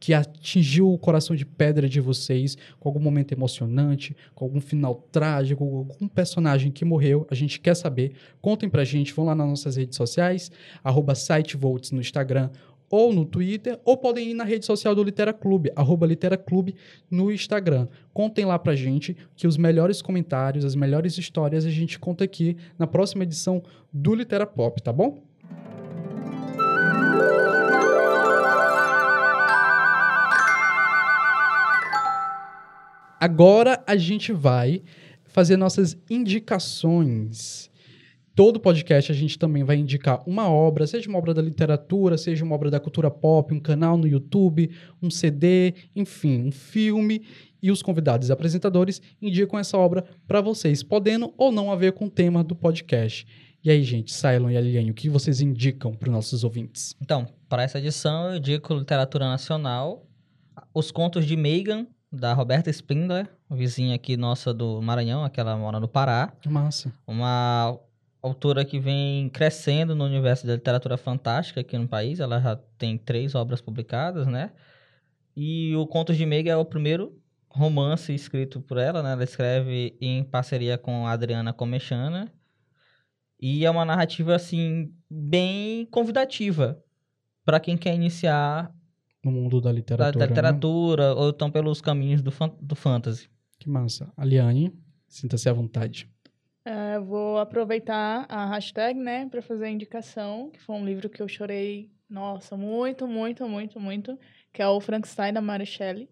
[0.00, 5.06] Que atingiu o coração de pedra de vocês com algum momento emocionante, com algum final
[5.12, 8.12] trágico, um personagem que morreu, a gente quer saber.
[8.40, 10.50] Contem pra gente, vão lá nas nossas redes sociais,
[10.82, 12.50] arroba sitevolts no Instagram
[12.90, 16.74] ou no Twitter, ou podem ir na rede social do Litera Clube, arroba Litera Clube
[17.10, 17.86] no Instagram.
[18.14, 22.56] Contem lá pra gente que os melhores comentários, as melhores histórias a gente conta aqui
[22.78, 25.22] na próxima edição do Litera Pop, tá bom?
[33.20, 34.80] Agora a gente vai
[35.28, 37.70] fazer nossas indicações.
[38.34, 42.44] Todo podcast a gente também vai indicar uma obra, seja uma obra da literatura, seja
[42.44, 44.70] uma obra da cultura pop, um canal no YouTube,
[45.02, 47.22] um CD, enfim, um filme.
[47.60, 52.04] E os convidados apresentadores indicam essa obra para vocês, podendo ou não a ver com
[52.06, 53.26] o tema do podcast.
[53.64, 56.94] E aí, gente, Cylon e Aliane, o que vocês indicam para os nossos ouvintes?
[57.02, 60.06] Então, para essa edição eu indico literatura nacional,
[60.72, 65.88] Os Contos de Megan, da Roberta Spindler, vizinha aqui nossa do Maranhão, aquela mora no
[65.88, 66.32] Pará.
[66.46, 66.92] Massa.
[67.06, 67.78] Uma
[68.22, 72.20] autora que vem crescendo no universo da literatura fantástica aqui no país.
[72.20, 74.52] Ela já tem três obras publicadas, né?
[75.36, 77.16] E o Contos de Megan é o primeiro
[77.48, 79.12] romance escrito por ela, né?
[79.12, 82.32] Ela escreve em parceria com a Adriana Comechana.
[83.40, 86.82] E é uma narrativa, assim, bem convidativa
[87.44, 88.74] para quem quer iniciar
[89.30, 90.12] No mundo da da, literatura.
[90.12, 90.28] da né?
[90.28, 93.28] literatura ou então pelos caminhos do, fan- do fantasy.
[93.58, 94.10] Que massa.
[94.16, 94.72] Aliane,
[95.08, 96.08] sinta-se à vontade.
[96.64, 101.22] É, vou aproveitar a hashtag, né, para fazer a indicação, que foi um livro que
[101.22, 104.18] eu chorei, nossa, muito, muito, muito, muito,
[104.52, 106.08] que é o Frankenstein da Mary Shelley.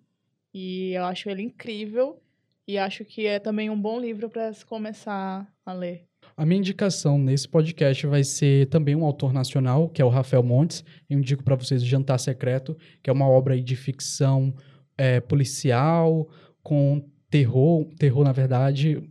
[0.54, 2.20] E eu acho ele incrível
[2.66, 6.06] e acho que é também um bom livro para se começar a ler.
[6.38, 10.42] A minha indicação nesse podcast vai ser também um autor nacional, que é o Rafael
[10.42, 10.84] Montes.
[11.08, 14.54] Eu indico para vocês o Jantar Secreto, que é uma obra de ficção
[14.98, 16.28] é, policial,
[16.62, 19.02] com terror, terror na verdade,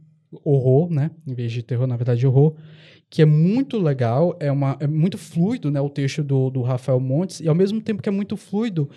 [0.44, 1.10] horror, né?
[1.26, 2.56] Em vez de terror, na verdade, horror.
[3.10, 5.82] Que é muito legal, é, uma, é muito fluido, né?
[5.82, 8.88] O texto do, do Rafael Montes, e ao mesmo tempo que é muito fluido,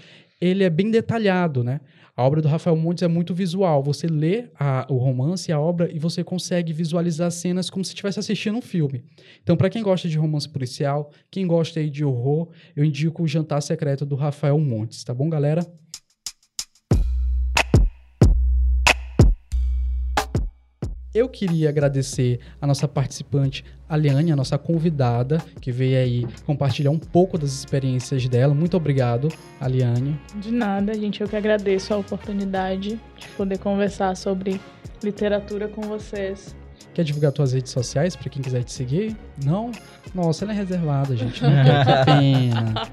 [0.40, 1.80] ele é bem detalhado, né?
[2.16, 3.80] A obra do Rafael Montes é muito visual.
[3.84, 8.18] Você lê a- o romance, a obra, e você consegue visualizar cenas como se estivesse
[8.18, 9.04] assistindo um filme.
[9.42, 13.28] Então, para quem gosta de romance policial, quem gosta aí de horror, eu indico o
[13.28, 15.64] Jantar Secreto do Rafael Montes, tá bom, galera?
[21.14, 26.98] Eu queria agradecer a nossa participante, Aliane, a nossa convidada, que veio aí compartilhar um
[26.98, 28.52] pouco das experiências dela.
[28.52, 29.28] Muito obrigado,
[29.58, 30.20] Aliane.
[30.36, 34.60] De nada, gente, eu que agradeço a oportunidade de poder conversar sobre
[35.02, 36.54] literatura com vocês.
[36.94, 39.16] Quer divulgar tuas redes sociais para quem quiser te seguir?
[39.44, 39.70] Não?
[40.14, 41.42] Nossa, ela é reservada, gente.
[41.42, 42.88] Não quero, que pena.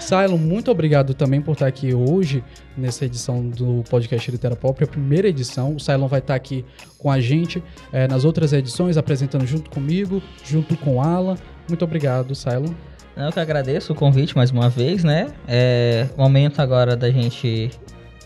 [0.00, 2.42] Cylon, muito obrigado também por estar aqui hoje
[2.76, 5.74] nessa edição do podcast Litera Pop, a primeira edição.
[5.76, 6.64] O Cylon vai estar aqui
[6.96, 7.62] com a gente
[7.92, 11.36] eh, nas outras edições, apresentando junto comigo, junto com o Alan.
[11.68, 12.72] Muito obrigado, Cylon.
[13.16, 15.28] Eu que agradeço o convite mais uma vez, né?
[15.46, 17.70] É momento agora da gente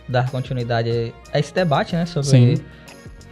[0.09, 2.07] dar continuidade a esse debate, né?
[2.07, 2.55] Sobre Sim.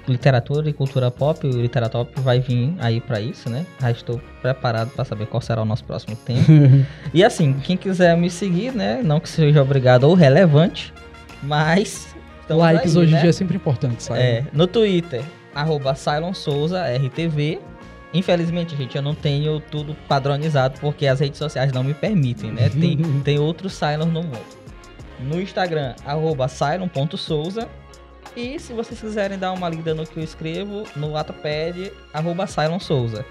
[0.06, 1.46] Literatura e cultura pop.
[1.46, 3.66] O Literatop vai vir aí pra isso, né?
[3.80, 6.42] Já estou preparado pra saber qual será o nosso próximo tema.
[7.12, 9.00] e assim, quem quiser me seguir, né?
[9.02, 10.92] Não que seja obrigado ou relevante,
[11.42, 12.12] mas.
[12.48, 13.20] Likes aí, hoje em né?
[13.22, 14.18] dia é sempre importante, Cylon.
[14.18, 15.22] É, no Twitter,
[15.54, 15.94] arroba
[16.34, 17.60] Souza, RTV.
[18.12, 22.68] Infelizmente, gente, eu não tenho tudo padronizado porque as redes sociais não me permitem, né?
[22.68, 24.62] Tem, tem outros Cylon no mundo.
[25.20, 27.68] No Instagram, arroba Cylon.souza.
[28.36, 32.78] E se vocês quiserem dar uma lida no que eu escrevo, no Wattpad, arroba Cylon
[32.80, 33.24] Souza.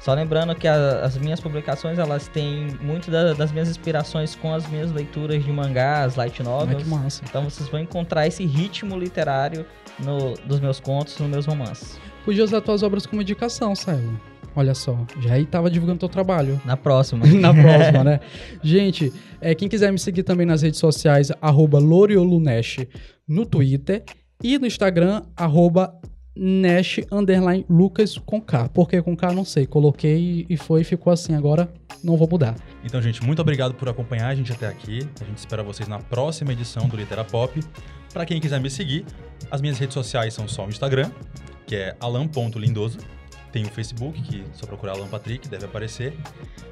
[0.00, 4.54] Só lembrando que a- as minhas publicações, elas têm muito da- das minhas inspirações com
[4.54, 6.86] as minhas leituras de mangás, light novels.
[6.86, 7.22] massa.
[7.28, 9.66] Então vocês vão encontrar esse ritmo literário
[9.98, 11.98] no, dos meus contos, nos meus romances.
[12.24, 14.14] Podia usar tuas obras como indicação, Cylon.
[14.54, 16.60] Olha só, já aí tava divulgando teu trabalho.
[16.64, 17.24] Na próxima.
[17.26, 18.20] na próxima, né?
[18.62, 22.86] Gente, é, quem quiser me seguir também nas redes sociais, arroba Loriolunesh
[23.26, 24.04] no Twitter
[24.42, 25.98] e no Instagram, arroba
[26.36, 28.68] Nash underline Lucas com K.
[28.68, 29.32] Por que com K?
[29.32, 29.66] Não sei.
[29.66, 31.34] Coloquei e foi, ficou assim.
[31.34, 31.68] Agora
[32.02, 32.54] não vou mudar.
[32.84, 35.00] Então, gente, muito obrigado por acompanhar a gente até aqui.
[35.20, 37.60] A gente espera vocês na próxima edição do Litera Pop.
[38.12, 39.04] Para quem quiser me seguir,
[39.50, 41.10] as minhas redes sociais são só o Instagram,
[41.66, 42.98] que é alan.lindoso.
[43.52, 46.14] Tem o Facebook, que só procurar Alan Patrick, deve aparecer.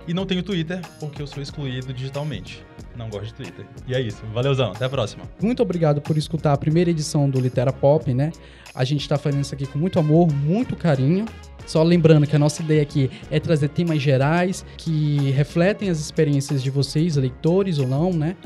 [0.06, 2.62] E não tenho Twitter, porque eu sou excluído digitalmente.
[2.94, 3.66] Não gosto de Twitter.
[3.86, 4.22] E é isso.
[4.32, 5.24] Valeuzão, até a próxima.
[5.40, 8.30] Muito obrigado por escutar a primeira edição do Litera Pop, né?
[8.74, 11.24] A gente tá fazendo isso aqui com muito amor, muito carinho.
[11.66, 16.62] Só lembrando que a nossa ideia aqui é trazer temas gerais que refletem as experiências
[16.62, 18.36] de vocês, leitores ou não, né?